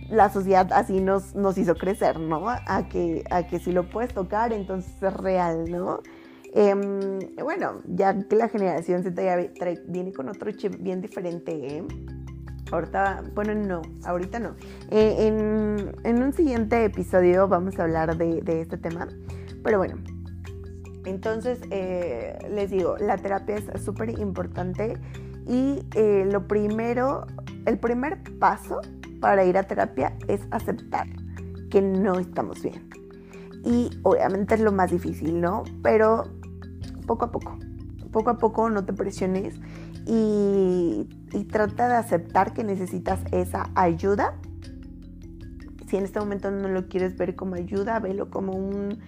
la 0.08 0.30
sociedad 0.30 0.72
así 0.72 1.00
nos, 1.00 1.34
nos 1.34 1.58
hizo 1.58 1.74
crecer, 1.74 2.20
¿no? 2.20 2.48
A 2.48 2.88
que, 2.88 3.24
a 3.30 3.48
que 3.48 3.58
si 3.58 3.72
lo 3.72 3.90
puedes 3.90 4.14
tocar, 4.14 4.52
entonces 4.52 4.92
es 5.02 5.12
real, 5.12 5.68
¿no? 5.68 6.02
Em, 6.54 7.18
bueno, 7.42 7.82
ya 7.86 8.16
que 8.16 8.36
la 8.36 8.48
generación 8.48 9.02
Z 9.02 9.22
ya 9.22 9.36
viene 9.88 10.12
con 10.12 10.28
otro 10.28 10.50
chip 10.52 10.76
bien 10.78 11.00
diferente, 11.00 11.78
¿eh? 11.78 11.84
Ahorita, 12.72 13.22
bueno, 13.34 13.54
no, 13.54 13.82
ahorita 14.04 14.40
no. 14.40 14.56
Eh, 14.90 15.28
en, 16.04 16.22
un 16.22 16.32
siguiente 16.32 16.84
episodio 16.84 17.46
vamos 17.46 17.78
a 17.78 17.84
hablar 17.84 18.16
de, 18.16 18.60
este 18.60 18.76
tema. 18.76 19.06
Pero 19.62 19.78
bueno, 19.78 19.96
entonces 21.04 21.60
eh, 21.70 22.38
les 22.50 22.70
digo, 22.70 22.96
la 22.98 23.16
terapia 23.18 23.56
es 23.56 23.82
súper 23.84 24.18
importante 24.18 24.98
y 25.46 25.84
eh, 25.94 26.28
lo 26.30 26.48
primero, 26.48 27.26
el 27.66 27.78
primer 27.78 28.18
paso 28.38 28.80
para 29.20 29.44
ir 29.44 29.56
a 29.56 29.62
terapia 29.62 30.16
es 30.26 30.40
aceptar 30.50 31.06
que 31.70 31.80
no 31.80 32.18
estamos 32.18 32.62
bien. 32.62 32.90
Y 33.64 33.90
obviamente 34.02 34.54
es 34.56 34.60
lo 34.60 34.72
más 34.72 34.90
difícil, 34.90 35.40
¿no? 35.40 35.62
Pero 35.82 36.24
poco 37.06 37.26
a 37.26 37.32
poco, 37.32 37.58
poco 38.12 38.30
a 38.30 38.38
poco 38.38 38.70
no 38.70 38.84
te 38.84 38.92
presiones 38.92 39.54
y, 40.06 41.08
trata 41.50 41.88
de 41.88 41.94
aceptar 41.96 42.54
que 42.54 42.64
necesitas 42.64 43.20
esa 43.32 43.70
ayuda. 43.74 44.34
Si 45.88 45.96
en 45.96 46.04
este 46.04 46.18
momento 46.18 46.50
no 46.50 46.68
lo 46.68 46.88
quieres 46.88 47.16
ver 47.16 47.34
como 47.34 47.54
ayuda, 47.56 47.98
velo 47.98 48.30
como 48.30 48.52
un... 48.52 48.98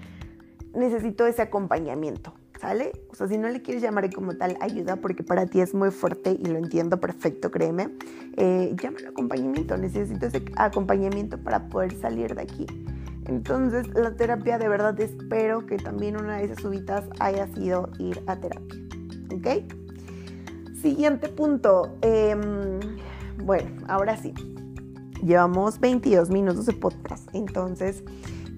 Necesito 0.74 1.26
ese 1.26 1.42
acompañamiento, 1.42 2.34
¿sale? 2.60 2.92
O 3.10 3.14
sea, 3.14 3.26
si 3.26 3.38
no 3.38 3.48
le 3.48 3.62
quieres 3.62 3.82
llamar 3.82 4.12
como 4.12 4.36
tal 4.36 4.56
ayuda, 4.60 4.96
porque 4.96 5.22
para 5.22 5.46
ti 5.46 5.60
es 5.60 5.74
muy 5.74 5.90
fuerte 5.90 6.36
y 6.38 6.44
lo 6.44 6.58
entiendo 6.58 7.00
perfecto, 7.00 7.50
créeme, 7.50 7.88
eh, 8.36 8.74
llámalo 8.80 9.08
acompañamiento. 9.08 9.76
Necesito 9.76 10.26
ese 10.26 10.44
acompañamiento 10.56 11.38
para 11.38 11.68
poder 11.68 11.94
salir 11.98 12.34
de 12.34 12.42
aquí. 12.42 12.66
Entonces, 13.24 13.88
la 13.94 14.14
terapia 14.14 14.58
de 14.58 14.68
verdad 14.68 14.98
espero 15.00 15.66
que 15.66 15.76
también 15.76 16.16
una 16.16 16.36
de 16.38 16.44
esas 16.44 16.58
subitas 16.58 17.04
haya 17.18 17.46
sido 17.54 17.90
ir 17.98 18.22
a 18.26 18.36
terapia. 18.36 18.78
¿Ok? 19.34 19.87
Siguiente 20.80 21.28
punto. 21.28 21.96
Em, 22.02 22.78
bueno, 23.42 23.84
ahora 23.88 24.16
sí. 24.16 24.32
Llevamos 25.24 25.80
22 25.80 26.30
minutos 26.30 26.66
de 26.66 26.72
podcast. 26.72 27.28
Entonces, 27.32 28.04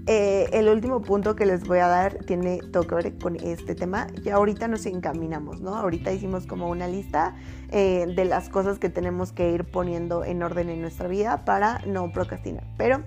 eh, 0.06 0.50
el 0.52 0.68
último 0.68 1.00
punto 1.00 1.34
que 1.34 1.46
les 1.46 1.66
voy 1.66 1.78
a 1.78 1.86
dar 1.86 2.18
tiene 2.26 2.58
todo 2.58 2.86
que 2.86 2.94
ver 2.94 3.18
con 3.18 3.36
este 3.36 3.74
tema. 3.74 4.06
Ya 4.22 4.34
ahorita 4.34 4.68
nos 4.68 4.84
encaminamos, 4.84 5.62
¿no? 5.62 5.74
Ahorita 5.74 6.12
hicimos 6.12 6.46
como 6.46 6.68
una 6.68 6.88
lista 6.88 7.36
eh, 7.70 8.06
de 8.14 8.24
las 8.26 8.50
cosas 8.50 8.78
que 8.78 8.90
tenemos 8.90 9.32
que 9.32 9.52
ir 9.52 9.64
poniendo 9.64 10.22
en 10.22 10.42
orden 10.42 10.68
en 10.68 10.82
nuestra 10.82 11.08
vida 11.08 11.46
para 11.46 11.78
no 11.86 12.12
procrastinar. 12.12 12.64
Pero 12.76 13.02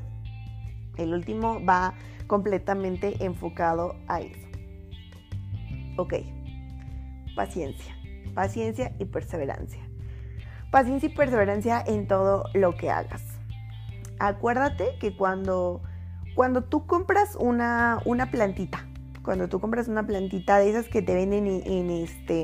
el 0.97 1.13
último 1.13 1.63
va 1.63 1.93
completamente 2.26 3.23
enfocado 3.23 3.93
a 4.08 4.21
eso. 4.21 4.47
Ok, 5.97 6.15
paciencia 7.36 8.03
paciencia 8.34 8.96
y 9.00 9.06
perseverancia. 9.06 9.82
Paciencia 10.72 11.10
y 11.10 11.15
perseverancia 11.15 11.84
en 11.86 12.08
todo 12.08 12.46
lo 12.54 12.76
que 12.76 12.89
hagas. 12.89 13.24
Acuérdate 14.19 14.98
que 15.00 15.15
cuando, 15.15 15.82
cuando 16.36 16.63
tú 16.63 16.86
compras 16.88 17.36
una, 17.39 18.00
una 18.06 18.32
plantita, 18.32 18.88
cuando 19.24 19.50
tú 19.50 19.60
compras 19.60 19.88
una 19.88 20.06
plantita 20.06 20.60
de 20.60 20.69
esas 20.69 20.88
que 20.88 21.02
te 21.02 21.13
venden 21.15 21.48
en, 21.48 21.89
este 21.89 22.43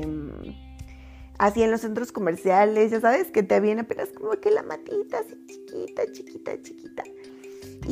así 1.38 1.62
en 1.62 1.70
los 1.70 1.80
centros 1.80 2.12
comerciales, 2.12 2.90
ya 2.90 3.00
sabes, 3.00 3.30
que 3.30 3.42
te 3.42 3.60
viene 3.60 3.82
apenas 3.82 4.10
como 4.10 4.32
que 4.32 4.50
la 4.50 4.62
matita 4.62 5.18
así 5.18 5.36
chiquita, 5.46 6.02
chiquita, 6.12 6.62
chiquita 6.62 7.02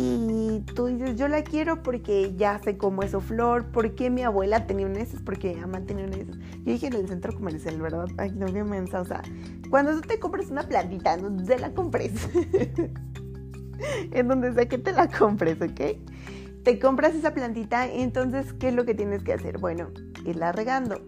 y 0.01 0.61
tú 0.77 0.87
dices, 0.87 1.17
yo 1.17 1.27
la 1.27 1.43
quiero 1.43 1.83
porque 1.83 2.33
ya 2.37 2.61
sé 2.63 2.77
cómo 2.77 3.03
es 3.03 3.11
su 3.11 3.21
flor, 3.21 3.67
porque 3.73 4.11
mi 4.11 4.23
abuela 4.23 4.65
tenía 4.65 4.87
un 4.87 4.95
esas, 4.95 5.21
porque 5.23 5.55
mi 5.55 5.61
mamá 5.61 5.81
tenía 5.81 6.05
un 6.05 6.13
esas. 6.13 6.37
Yo 6.37 6.73
dije 6.73 6.87
en 6.87 6.93
el 6.93 7.09
centro 7.09 7.35
comercial, 7.35 7.81
¿verdad? 7.81 8.07
Ay, 8.17 8.31
no, 8.31 8.47
qué 8.47 8.63
mensa. 8.63 9.01
O 9.01 9.05
sea, 9.05 9.23
cuando 9.71 10.01
tú 10.01 10.03
te 10.03 10.21
compras 10.21 10.51
una 10.51 10.63
plantita, 10.63 11.17
no 11.17 11.45
te 11.45 11.59
la 11.59 11.75
compres. 11.75 12.13
en 14.13 14.29
donde 14.29 14.55
sea 14.55 14.69
que 14.69 14.79
te 14.79 14.93
la 14.93 15.09
compres, 15.09 15.61
¿ok? 15.61 15.99
Te 16.63 16.79
compras 16.79 17.17
esa 17.17 17.35
plantita, 17.35 17.89
entonces, 17.89 18.53
¿qué 18.53 18.69
es 18.69 18.75
lo 18.75 18.85
que 18.85 18.95
tienes 18.95 19.25
que 19.25 19.33
hacer? 19.33 19.59
Bueno, 19.59 19.89
irla 20.25 20.53
regando. 20.53 21.01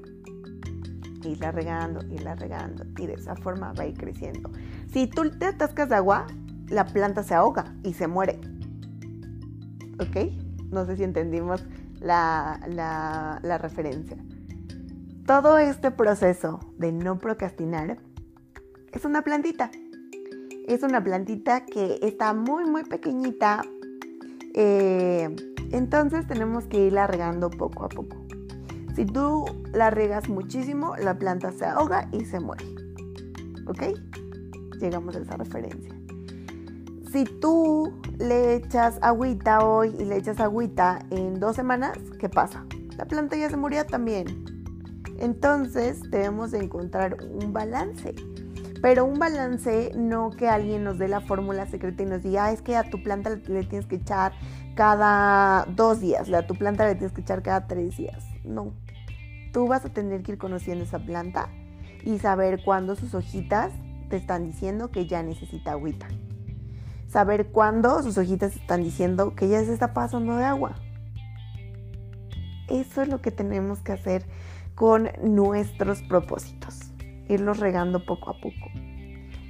Irla 1.22 1.52
regando, 1.52 2.04
irla 2.12 2.34
regando. 2.34 2.84
Y 2.98 3.06
de 3.06 3.14
esa 3.14 3.36
forma 3.36 3.72
va 3.72 3.84
a 3.84 3.86
ir 3.86 3.96
creciendo. 3.96 4.50
Si 4.92 5.06
tú 5.06 5.30
te 5.30 5.46
atascas 5.46 5.90
de 5.90 5.94
agua, 5.94 6.26
la 6.68 6.86
planta 6.86 7.22
se 7.22 7.34
ahoga 7.34 7.72
y 7.84 7.92
se 7.92 8.08
muere. 8.08 8.40
¿Ok? 10.00 10.32
No 10.70 10.86
sé 10.86 10.96
si 10.96 11.04
entendimos 11.04 11.64
la, 12.00 12.60
la 13.42 13.58
referencia. 13.58 14.16
Todo 15.26 15.58
este 15.58 15.90
proceso 15.90 16.58
de 16.78 16.90
no 16.90 17.18
procrastinar 17.18 17.98
es 18.92 19.04
una 19.04 19.22
plantita. 19.22 19.70
Es 20.66 20.82
una 20.82 21.02
plantita 21.02 21.64
que 21.64 21.98
está 22.02 22.34
muy, 22.34 22.64
muy 22.64 22.84
pequeñita. 22.84 23.62
Eh, 24.54 25.34
entonces 25.70 26.26
tenemos 26.26 26.66
que 26.66 26.86
irla 26.86 27.06
regando 27.06 27.50
poco 27.50 27.84
a 27.84 27.88
poco. 27.88 28.16
Si 28.96 29.04
tú 29.04 29.44
la 29.72 29.90
regas 29.90 30.28
muchísimo, 30.28 30.96
la 30.96 31.18
planta 31.18 31.52
se 31.52 31.64
ahoga 31.64 32.08
y 32.12 32.24
se 32.24 32.40
muere. 32.40 32.64
¿Ok? 33.66 33.82
Llegamos 34.80 35.14
a 35.14 35.20
esa 35.20 35.36
referencia. 35.36 35.94
Si 37.10 37.24
tú 37.24 37.92
le 38.20 38.54
echas 38.54 39.00
agüita 39.02 39.66
hoy 39.66 39.96
y 39.98 40.04
le 40.04 40.16
echas 40.16 40.38
agüita 40.38 41.00
en 41.10 41.40
dos 41.40 41.56
semanas, 41.56 41.98
¿qué 42.20 42.28
pasa? 42.28 42.64
La 42.96 43.04
planta 43.04 43.36
ya 43.36 43.50
se 43.50 43.56
murió 43.56 43.84
también. 43.84 44.44
Entonces 45.18 46.08
debemos 46.08 46.52
de 46.52 46.58
encontrar 46.58 47.16
un 47.24 47.52
balance. 47.52 48.14
Pero 48.80 49.04
un 49.04 49.18
balance 49.18 49.90
no 49.96 50.30
que 50.30 50.46
alguien 50.48 50.84
nos 50.84 50.98
dé 50.98 51.08
la 51.08 51.20
fórmula 51.20 51.66
secreta 51.66 52.04
y 52.04 52.06
nos 52.06 52.22
diga, 52.22 52.52
es 52.52 52.62
que 52.62 52.76
a 52.76 52.88
tu 52.88 53.02
planta 53.02 53.30
le 53.30 53.64
tienes 53.64 53.86
que 53.86 53.96
echar 53.96 54.32
cada 54.76 55.64
dos 55.64 55.98
días, 55.98 56.32
a 56.32 56.46
tu 56.46 56.54
planta 56.54 56.86
le 56.86 56.94
tienes 56.94 57.12
que 57.12 57.22
echar 57.22 57.42
cada 57.42 57.66
tres 57.66 57.96
días. 57.96 58.24
No. 58.44 58.72
Tú 59.52 59.66
vas 59.66 59.84
a 59.84 59.88
tener 59.88 60.22
que 60.22 60.32
ir 60.32 60.38
conociendo 60.38 60.84
esa 60.84 61.00
planta 61.00 61.48
y 62.04 62.20
saber 62.20 62.62
cuándo 62.64 62.94
sus 62.94 63.14
hojitas 63.14 63.72
te 64.10 64.16
están 64.16 64.46
diciendo 64.46 64.92
que 64.92 65.08
ya 65.08 65.24
necesita 65.24 65.72
agüita. 65.72 66.06
Saber 67.10 67.48
cuándo 67.48 68.00
sus 68.04 68.16
hojitas 68.18 68.54
están 68.54 68.84
diciendo 68.84 69.34
que 69.34 69.48
ya 69.48 69.64
se 69.64 69.72
está 69.72 69.92
pasando 69.92 70.36
de 70.36 70.44
agua. 70.44 70.76
Eso 72.68 73.02
es 73.02 73.08
lo 73.08 73.20
que 73.20 73.32
tenemos 73.32 73.80
que 73.80 73.90
hacer 73.90 74.24
con 74.76 75.10
nuestros 75.20 76.02
propósitos. 76.02 76.92
Irlos 77.28 77.58
regando 77.58 78.06
poco 78.06 78.30
a 78.30 78.34
poco. 78.34 78.70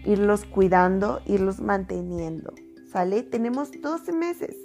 Irlos 0.07 0.46
cuidando, 0.46 1.20
irlos 1.27 1.61
manteniendo. 1.61 2.55
¿Sale? 2.90 3.23
Tenemos 3.23 3.70
12 3.79 4.11
meses. 4.12 4.57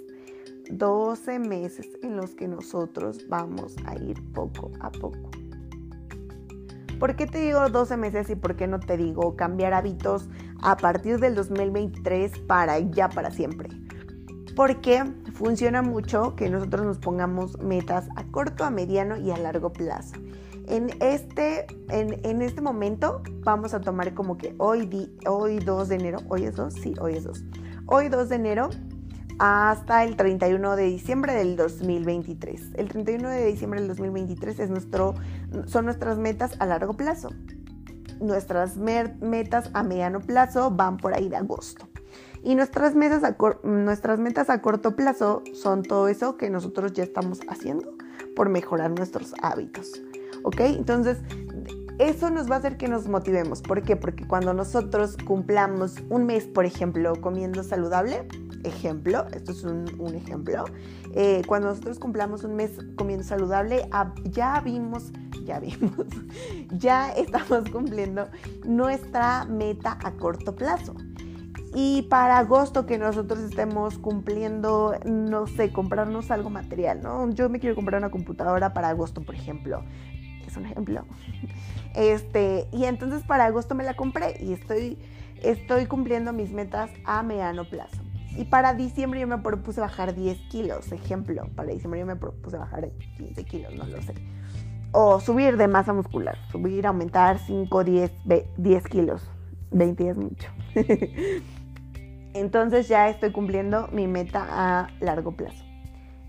12 0.70 1.38
meses 1.38 1.86
en 2.02 2.16
los 2.16 2.30
que 2.34 2.48
nosotros 2.48 3.26
vamos 3.28 3.76
a 3.84 3.94
ir 3.96 4.22
poco 4.32 4.72
a 4.80 4.90
poco. 4.90 5.35
¿Por 6.98 7.14
qué 7.14 7.26
te 7.26 7.38
digo 7.38 7.68
12 7.68 7.96
meses 7.98 8.30
y 8.30 8.36
por 8.36 8.56
qué 8.56 8.66
no 8.66 8.80
te 8.80 8.96
digo 8.96 9.36
cambiar 9.36 9.74
hábitos 9.74 10.30
a 10.62 10.78
partir 10.78 11.20
del 11.20 11.34
2023 11.34 12.38
para 12.46 12.78
ya 12.78 13.10
para 13.10 13.30
siempre? 13.30 13.68
Porque 14.54 15.04
funciona 15.34 15.82
mucho 15.82 16.34
que 16.36 16.48
nosotros 16.48 16.86
nos 16.86 16.98
pongamos 16.98 17.58
metas 17.60 18.08
a 18.16 18.24
corto, 18.24 18.64
a 18.64 18.70
mediano 18.70 19.18
y 19.18 19.30
a 19.30 19.36
largo 19.36 19.72
plazo. 19.72 20.14
En 20.68 20.90
este, 21.00 21.66
en, 21.90 22.42
este 22.42 22.62
momento 22.62 23.22
vamos 23.42 23.74
a 23.74 23.80
tomar 23.80 24.14
como 24.14 24.38
que 24.38 24.54
hoy, 24.58 25.14
hoy 25.28 25.58
2 25.58 25.88
de 25.88 25.94
enero, 25.94 26.18
hoy 26.28 26.44
es 26.44 26.56
2, 26.56 26.72
sí, 26.72 26.94
hoy 26.98 27.14
es 27.16 27.24
2. 27.24 27.44
Hoy 27.86 28.08
2 28.08 28.28
de 28.30 28.36
enero 28.36 28.70
hasta 29.38 30.04
el 30.04 30.16
31 30.16 30.76
de 30.76 30.84
diciembre 30.84 31.34
del 31.34 31.56
2023. 31.56 32.70
El 32.74 32.88
31 32.88 33.28
de 33.28 33.46
diciembre 33.46 33.80
del 33.80 33.88
2023 33.88 34.58
es 34.58 34.70
nuestro, 34.70 35.14
son 35.66 35.84
nuestras 35.84 36.18
metas 36.18 36.56
a 36.58 36.66
largo 36.66 36.94
plazo. 36.94 37.30
Nuestras 38.20 38.76
metas 38.76 39.70
a 39.74 39.82
mediano 39.82 40.20
plazo 40.20 40.70
van 40.70 40.96
por 40.96 41.14
ahí 41.14 41.28
de 41.28 41.36
agosto. 41.36 41.88
Y 42.42 42.54
nuestras 42.54 42.94
metas, 42.94 43.24
a 43.24 43.36
nuestras 43.64 44.18
metas 44.18 44.48
a 44.50 44.62
corto 44.62 44.96
plazo 44.96 45.42
son 45.52 45.82
todo 45.82 46.08
eso 46.08 46.36
que 46.36 46.48
nosotros 46.48 46.92
ya 46.92 47.02
estamos 47.02 47.40
haciendo 47.48 47.94
por 48.34 48.48
mejorar 48.48 48.90
nuestros 48.90 49.34
hábitos. 49.42 50.00
¿ok? 50.46 50.60
Entonces, 50.60 51.18
eso 51.98 52.30
nos 52.30 52.48
va 52.48 52.54
a 52.56 52.58
hacer 52.58 52.76
que 52.76 52.86
nos 52.86 53.08
motivemos. 53.08 53.62
¿Por 53.62 53.82
qué? 53.82 53.96
Porque 53.96 54.26
cuando 54.26 54.54
nosotros 54.54 55.16
cumplamos 55.26 55.96
un 56.08 56.24
mes, 56.24 56.44
por 56.44 56.64
ejemplo, 56.64 57.20
comiendo 57.20 57.64
saludable, 57.64 58.28
ejemplo, 58.66 59.26
esto 59.32 59.52
es 59.52 59.64
un, 59.64 60.14
ejemplo, 60.14 60.64
eh, 61.14 61.42
cuando 61.46 61.68
nosotros 61.68 61.98
cumplamos 61.98 62.44
un 62.44 62.54
mes 62.56 62.72
comiendo 62.96 63.24
saludable, 63.24 63.88
ya 64.24 64.60
vimos, 64.60 65.12
ya 65.44 65.60
vimos, 65.60 66.06
ya 66.70 67.12
estamos 67.12 67.70
cumpliendo 67.70 68.28
nuestra 68.64 69.44
meta 69.44 69.98
a 70.02 70.12
corto 70.12 70.54
plazo. 70.54 70.94
Y 71.74 72.02
para 72.02 72.38
agosto 72.38 72.86
que 72.86 72.96
nosotros 72.96 73.40
estemos 73.40 73.98
cumpliendo, 73.98 74.94
no 75.04 75.46
sé, 75.46 75.72
comprarnos 75.72 76.30
algo 76.30 76.48
material, 76.48 77.02
¿no? 77.02 77.28
Yo 77.30 77.50
me 77.50 77.60
quiero 77.60 77.74
comprar 77.74 78.00
una 78.00 78.10
computadora 78.10 78.72
para 78.72 78.88
agosto, 78.88 79.22
por 79.22 79.34
ejemplo 79.34 79.82
es 80.46 80.56
un 80.56 80.66
ejemplo. 80.66 81.04
Este, 81.94 82.68
y 82.72 82.84
entonces 82.84 83.22
para 83.22 83.46
agosto 83.46 83.74
me 83.74 83.82
la 83.82 83.96
compré 83.96 84.36
y 84.38 84.52
estoy, 84.52 84.98
estoy 85.42 85.86
cumpliendo 85.86 86.34
mis 86.34 86.50
metas 86.50 86.90
a 87.06 87.22
mediano 87.22 87.64
plazo. 87.64 87.96
Y 88.36 88.44
para 88.44 88.74
diciembre 88.74 89.20
yo 89.20 89.26
me 89.26 89.38
propuse 89.38 89.80
bajar 89.80 90.14
10 90.14 90.38
kilos, 90.50 90.92
ejemplo. 90.92 91.48
Para 91.54 91.72
diciembre 91.72 92.00
yo 92.00 92.06
me 92.06 92.16
propuse 92.16 92.58
bajar 92.58 92.90
15 93.16 93.44
kilos, 93.44 93.74
no 93.74 93.86
lo 93.86 94.00
sé. 94.02 94.14
O 94.92 95.20
subir 95.20 95.56
de 95.56 95.68
masa 95.68 95.92
muscular, 95.92 96.36
subir, 96.50 96.86
aumentar 96.86 97.38
5, 97.38 97.84
10, 97.84 98.12
10 98.56 98.84
kilos. 98.84 99.30
20 99.70 100.08
es 100.08 100.16
mucho. 100.16 100.48
Entonces 102.34 102.88
ya 102.88 103.08
estoy 103.08 103.32
cumpliendo 103.32 103.88
mi 103.92 104.06
meta 104.06 104.46
a 104.48 104.88
largo 105.00 105.32
plazo. 105.32 105.64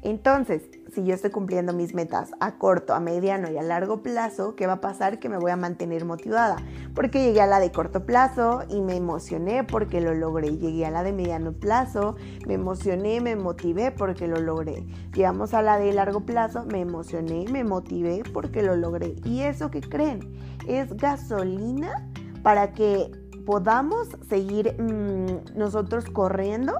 Entonces, 0.01 0.63
si 0.97 1.05
yo 1.05 1.13
estoy 1.13 1.29
cumpliendo 1.29 1.73
mis 1.73 1.93
metas 1.93 2.31
a 2.39 2.57
corto, 2.57 2.95
a 2.95 2.99
mediano 2.99 3.51
y 3.51 3.57
a 3.59 3.61
largo 3.61 4.01
plazo, 4.01 4.55
¿qué 4.55 4.65
va 4.65 4.73
a 4.73 4.81
pasar? 4.81 5.19
Que 5.19 5.29
me 5.29 5.37
voy 5.37 5.51
a 5.51 5.55
mantener 5.55 6.05
motivada. 6.05 6.55
Porque 6.95 7.23
llegué 7.23 7.39
a 7.39 7.45
la 7.45 7.59
de 7.59 7.71
corto 7.71 8.03
plazo 8.03 8.63
y 8.67 8.81
me 8.81 8.95
emocioné 8.95 9.63
porque 9.63 10.01
lo 10.01 10.15
logré. 10.15 10.57
Llegué 10.57 10.87
a 10.87 10.89
la 10.89 11.03
de 11.03 11.13
mediano 11.13 11.53
plazo, 11.53 12.15
me 12.47 12.55
emocioné, 12.55 13.21
me 13.21 13.35
motivé 13.35 13.91
porque 13.91 14.27
lo 14.27 14.39
logré. 14.39 14.87
Llegamos 15.13 15.53
a 15.53 15.61
la 15.61 15.77
de 15.77 15.93
largo 15.93 16.21
plazo, 16.21 16.65
me 16.65 16.81
emocioné, 16.81 17.45
me 17.51 17.63
motivé 17.63 18.23
porque 18.33 18.63
lo 18.63 18.75
logré. 18.75 19.13
¿Y 19.23 19.41
eso 19.41 19.69
qué 19.69 19.81
creen? 19.81 20.35
Es 20.67 20.97
gasolina 20.97 22.09
para 22.41 22.71
que 22.71 23.11
podamos 23.45 24.07
seguir 24.27 24.73
mm, 24.81 25.55
nosotros 25.55 26.05
corriendo, 26.05 26.73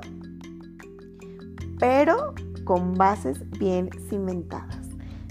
pero 1.78 2.34
con 2.68 2.96
bases 2.96 3.50
bien 3.52 3.90
cimentadas, 4.10 4.90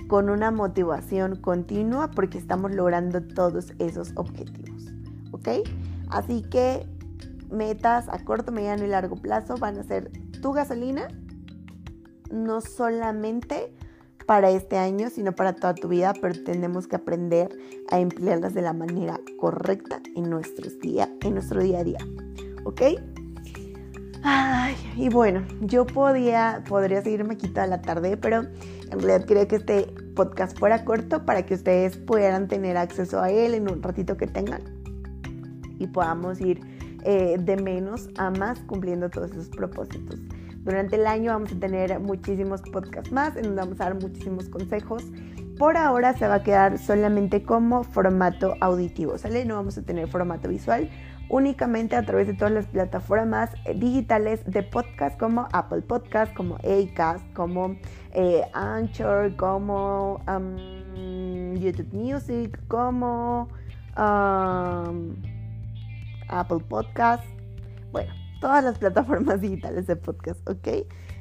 con 0.09 0.31
una 0.31 0.51
motivación 0.51 1.37
continua 1.37 2.11
porque 2.11 2.39
estamos 2.39 2.75
logrando 2.75 3.23
todos 3.23 3.75
esos 3.79 4.13
objetivos. 4.17 4.87
¿Ok? 5.33 5.49
Así 6.09 6.41
que 6.41 6.87
metas 7.51 8.09
a 8.09 8.25
corto, 8.25 8.53
mediano 8.53 8.87
y 8.87 8.89
largo 8.89 9.17
plazo 9.17 9.57
van 9.59 9.77
a 9.77 9.83
ser 9.83 10.11
tu 10.41 10.53
gasolina, 10.53 11.09
no 12.33 12.63
solamente 12.63 13.71
para 14.27 14.49
este 14.49 14.79
año, 14.79 15.11
sino 15.11 15.33
para 15.33 15.55
toda 15.55 15.75
tu 15.75 15.89
vida, 15.89 16.15
pero 16.19 16.43
tenemos 16.43 16.87
que 16.87 16.97
aprender 16.97 17.55
a 17.91 18.01
emplearlas 18.01 18.55
de 18.55 18.63
la 18.63 18.73
manera 18.73 19.21
correcta 19.39 20.01
en, 20.15 20.31
nuestros 20.31 20.81
día, 20.81 21.15
en 21.21 21.35
nuestro 21.35 21.63
día 21.63 21.81
a 21.81 21.85
día. 21.85 21.99
¿Ok? 22.65 22.81
Ay, 24.29 24.75
y 24.97 25.09
bueno, 25.09 25.45
yo 25.61 25.87
podía, 25.87 26.65
podría 26.69 27.01
seguirme 27.01 27.35
aquí 27.35 27.47
toda 27.47 27.69
la 27.69 27.81
tarde, 27.81 28.17
pero 28.17 28.41
en 28.41 28.91
realidad 28.91 29.25
quería 29.25 29.47
que 29.47 29.55
este 29.55 29.87
podcast 30.17 30.59
fuera 30.59 30.85
corto 30.85 31.25
para 31.25 31.47
que 31.47 31.55
ustedes 31.55 31.97
puedan 31.97 32.49
tener 32.49 32.77
acceso 32.77 33.21
a 33.21 33.31
él 33.31 33.55
en 33.55 33.71
un 33.71 33.81
ratito 33.81 34.17
que 34.17 34.27
tengan 34.27 34.63
y 35.79 35.87
podamos 35.87 36.41
ir 36.41 36.61
eh, 37.05 37.37
de 37.39 37.57
menos 37.57 38.09
a 38.19 38.31
más 38.31 38.59
cumpliendo 38.67 39.11
todos 39.11 39.31
esos 39.31 39.49
propósitos. 39.49 40.19
Durante 40.65 40.97
el 40.97 41.07
año 41.07 41.31
vamos 41.31 41.53
a 41.53 41.61
tener 41.61 42.01
muchísimos 42.01 42.63
podcasts 42.63 43.13
más, 43.13 43.37
en 43.37 43.45
donde 43.45 43.61
vamos 43.61 43.81
a 43.81 43.85
dar 43.85 43.95
muchísimos 43.95 44.49
consejos. 44.49 45.05
Por 45.57 45.77
ahora 45.77 46.15
se 46.15 46.27
va 46.27 46.35
a 46.35 46.43
quedar 46.43 46.79
solamente 46.79 47.45
como 47.45 47.85
formato 47.85 48.55
auditivo, 48.61 49.19
¿sale? 49.19 49.45
No 49.45 49.55
vamos 49.55 49.79
a 49.79 49.83
tener 49.83 50.09
formato 50.09 50.49
visual 50.49 50.91
únicamente 51.29 51.97
a 51.97 52.05
través 52.05 52.27
de 52.27 52.35
todas 52.35 52.53
las 52.53 52.67
plataformas 52.67 53.51
eh, 53.65 53.75
digitales 53.75 54.45
de 54.47 54.63
podcast 54.63 55.19
como 55.19 55.49
Apple 55.53 55.83
Podcast, 55.83 56.33
como 56.35 56.57
Acast, 56.57 57.25
como 57.33 57.77
eh, 58.13 58.43
Anchor, 58.53 59.35
como 59.37 60.21
YouTube 61.55 61.93
Music, 61.93 62.59
como 62.69 63.49
Apple 66.29 66.65
Podcast. 66.69 67.25
Bueno, 67.93 68.13
todas 68.41 68.65
las 68.65 68.79
plataformas 68.79 69.41
digitales 69.43 69.87
de 69.87 69.97
podcast, 69.97 70.49
¿ok? 70.49 70.69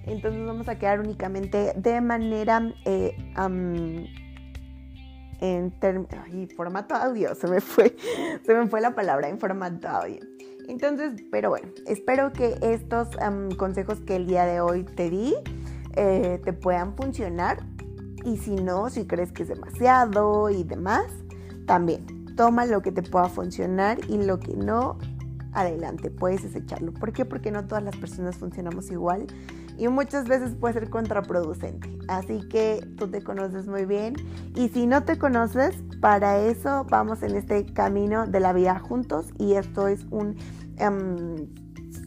Entonces 0.05 0.45
vamos 0.45 0.67
a 0.67 0.77
quedar 0.77 0.99
únicamente 0.99 1.73
de 1.75 2.01
manera... 2.01 2.73
Eh, 2.85 3.15
en 5.41 5.73
formato 6.55 6.95
audio, 6.95 7.35
se 7.35 7.47
me 7.47 7.61
fue, 7.61 7.95
se 8.45 8.53
me 8.53 8.67
fue 8.67 8.81
la 8.81 8.95
palabra 8.95 9.29
en 9.29 9.39
formato 9.39 9.87
audio. 9.87 10.19
Entonces, 10.67 11.23
pero 11.31 11.49
bueno, 11.49 11.67
espero 11.85 12.33
que 12.33 12.57
estos 12.61 13.09
consejos 13.57 13.99
que 14.01 14.15
el 14.15 14.25
día 14.25 14.45
de 14.45 14.61
hoy 14.61 14.83
te 14.83 15.09
di 15.09 15.35
eh, 15.95 16.41
te 16.43 16.53
puedan 16.53 16.95
funcionar. 16.95 17.63
Y 18.23 18.37
si 18.37 18.55
no, 18.55 18.89
si 18.89 19.05
crees 19.05 19.31
que 19.31 19.43
es 19.43 19.49
demasiado 19.49 20.49
y 20.49 20.63
demás, 20.63 21.05
también 21.67 22.25
toma 22.35 22.65
lo 22.65 22.81
que 22.81 22.91
te 22.91 23.03
pueda 23.03 23.29
funcionar 23.29 23.99
y 24.09 24.17
lo 24.17 24.39
que 24.39 24.55
no, 24.55 24.97
adelante, 25.53 26.09
puedes 26.09 26.41
desecharlo. 26.41 26.91
¿Por 26.93 27.13
qué? 27.13 27.23
Porque 27.25 27.51
no 27.51 27.67
todas 27.67 27.83
las 27.83 27.95
personas 27.95 28.37
funcionamos 28.37 28.89
igual 28.89 29.27
y 29.77 29.87
muchas 29.87 30.27
veces 30.27 30.55
puede 30.55 30.75
ser 30.75 30.89
contraproducente. 30.89 31.97
Así 32.07 32.47
que 32.49 32.85
tú 32.97 33.07
te 33.07 33.23
conoces 33.23 33.67
muy 33.67 33.85
bien 33.85 34.15
y 34.55 34.69
si 34.69 34.87
no 34.87 35.03
te 35.03 35.17
conoces, 35.17 35.75
para 36.01 36.39
eso 36.39 36.85
vamos 36.89 37.23
en 37.23 37.35
este 37.35 37.65
camino 37.65 38.27
de 38.27 38.39
la 38.39 38.53
vida 38.53 38.79
juntos 38.79 39.27
y 39.39 39.53
esto 39.53 39.87
es 39.87 40.05
un, 40.11 40.35
em, 40.77 41.47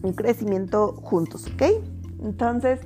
un 0.02 0.12
crecimiento 0.14 0.94
juntos, 1.02 1.46
¿ok? 1.46 1.62
Entonces, 2.22 2.80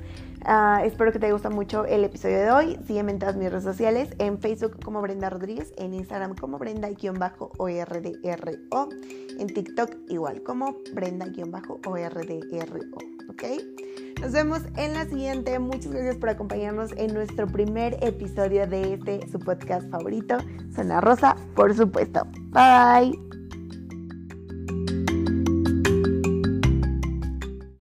Ah, 0.45 0.83
espero 0.85 1.13
que 1.13 1.19
te 1.19 1.27
haya 1.27 1.35
gustado 1.35 1.55
mucho 1.55 1.85
el 1.85 2.05
episodio 2.05 2.39
de 2.39 2.51
hoy. 2.51 2.79
Sígueme 2.87 3.13
en 3.13 3.19
todas 3.19 3.37
mis 3.37 3.51
redes 3.51 3.65
sociales, 3.65 4.11
en 4.19 4.39
Facebook 4.39 4.79
como 4.85 5.01
Brenda 5.01 5.31
Rodríguez, 5.31 5.73
en 5.77 5.95
Instagram 5.95 6.35
como 6.35 6.59
Brenda-ORDRO, 6.59 8.89
en 9.39 9.47
TikTok 9.47 9.91
igual 10.09 10.43
como 10.43 10.77
Brenda-ORDRO, 10.95 12.81
¿ok? 13.29 13.43
Nos 14.21 14.33
vemos 14.33 14.61
en 14.77 14.95
la 14.95 15.05
siguiente. 15.05 15.59
Muchas 15.59 15.93
gracias 15.93 16.17
por 16.17 16.29
acompañarnos 16.29 16.93
en 16.97 17.13
nuestro 17.13 17.47
primer 17.47 17.99
episodio 18.03 18.67
de 18.67 18.95
este, 18.95 19.29
su 19.29 19.39
podcast 19.39 19.89
favorito, 19.91 20.39
Zona 20.75 21.01
Rosa, 21.01 21.37
por 21.55 21.75
supuesto. 21.75 22.27
Bye. 22.51 23.19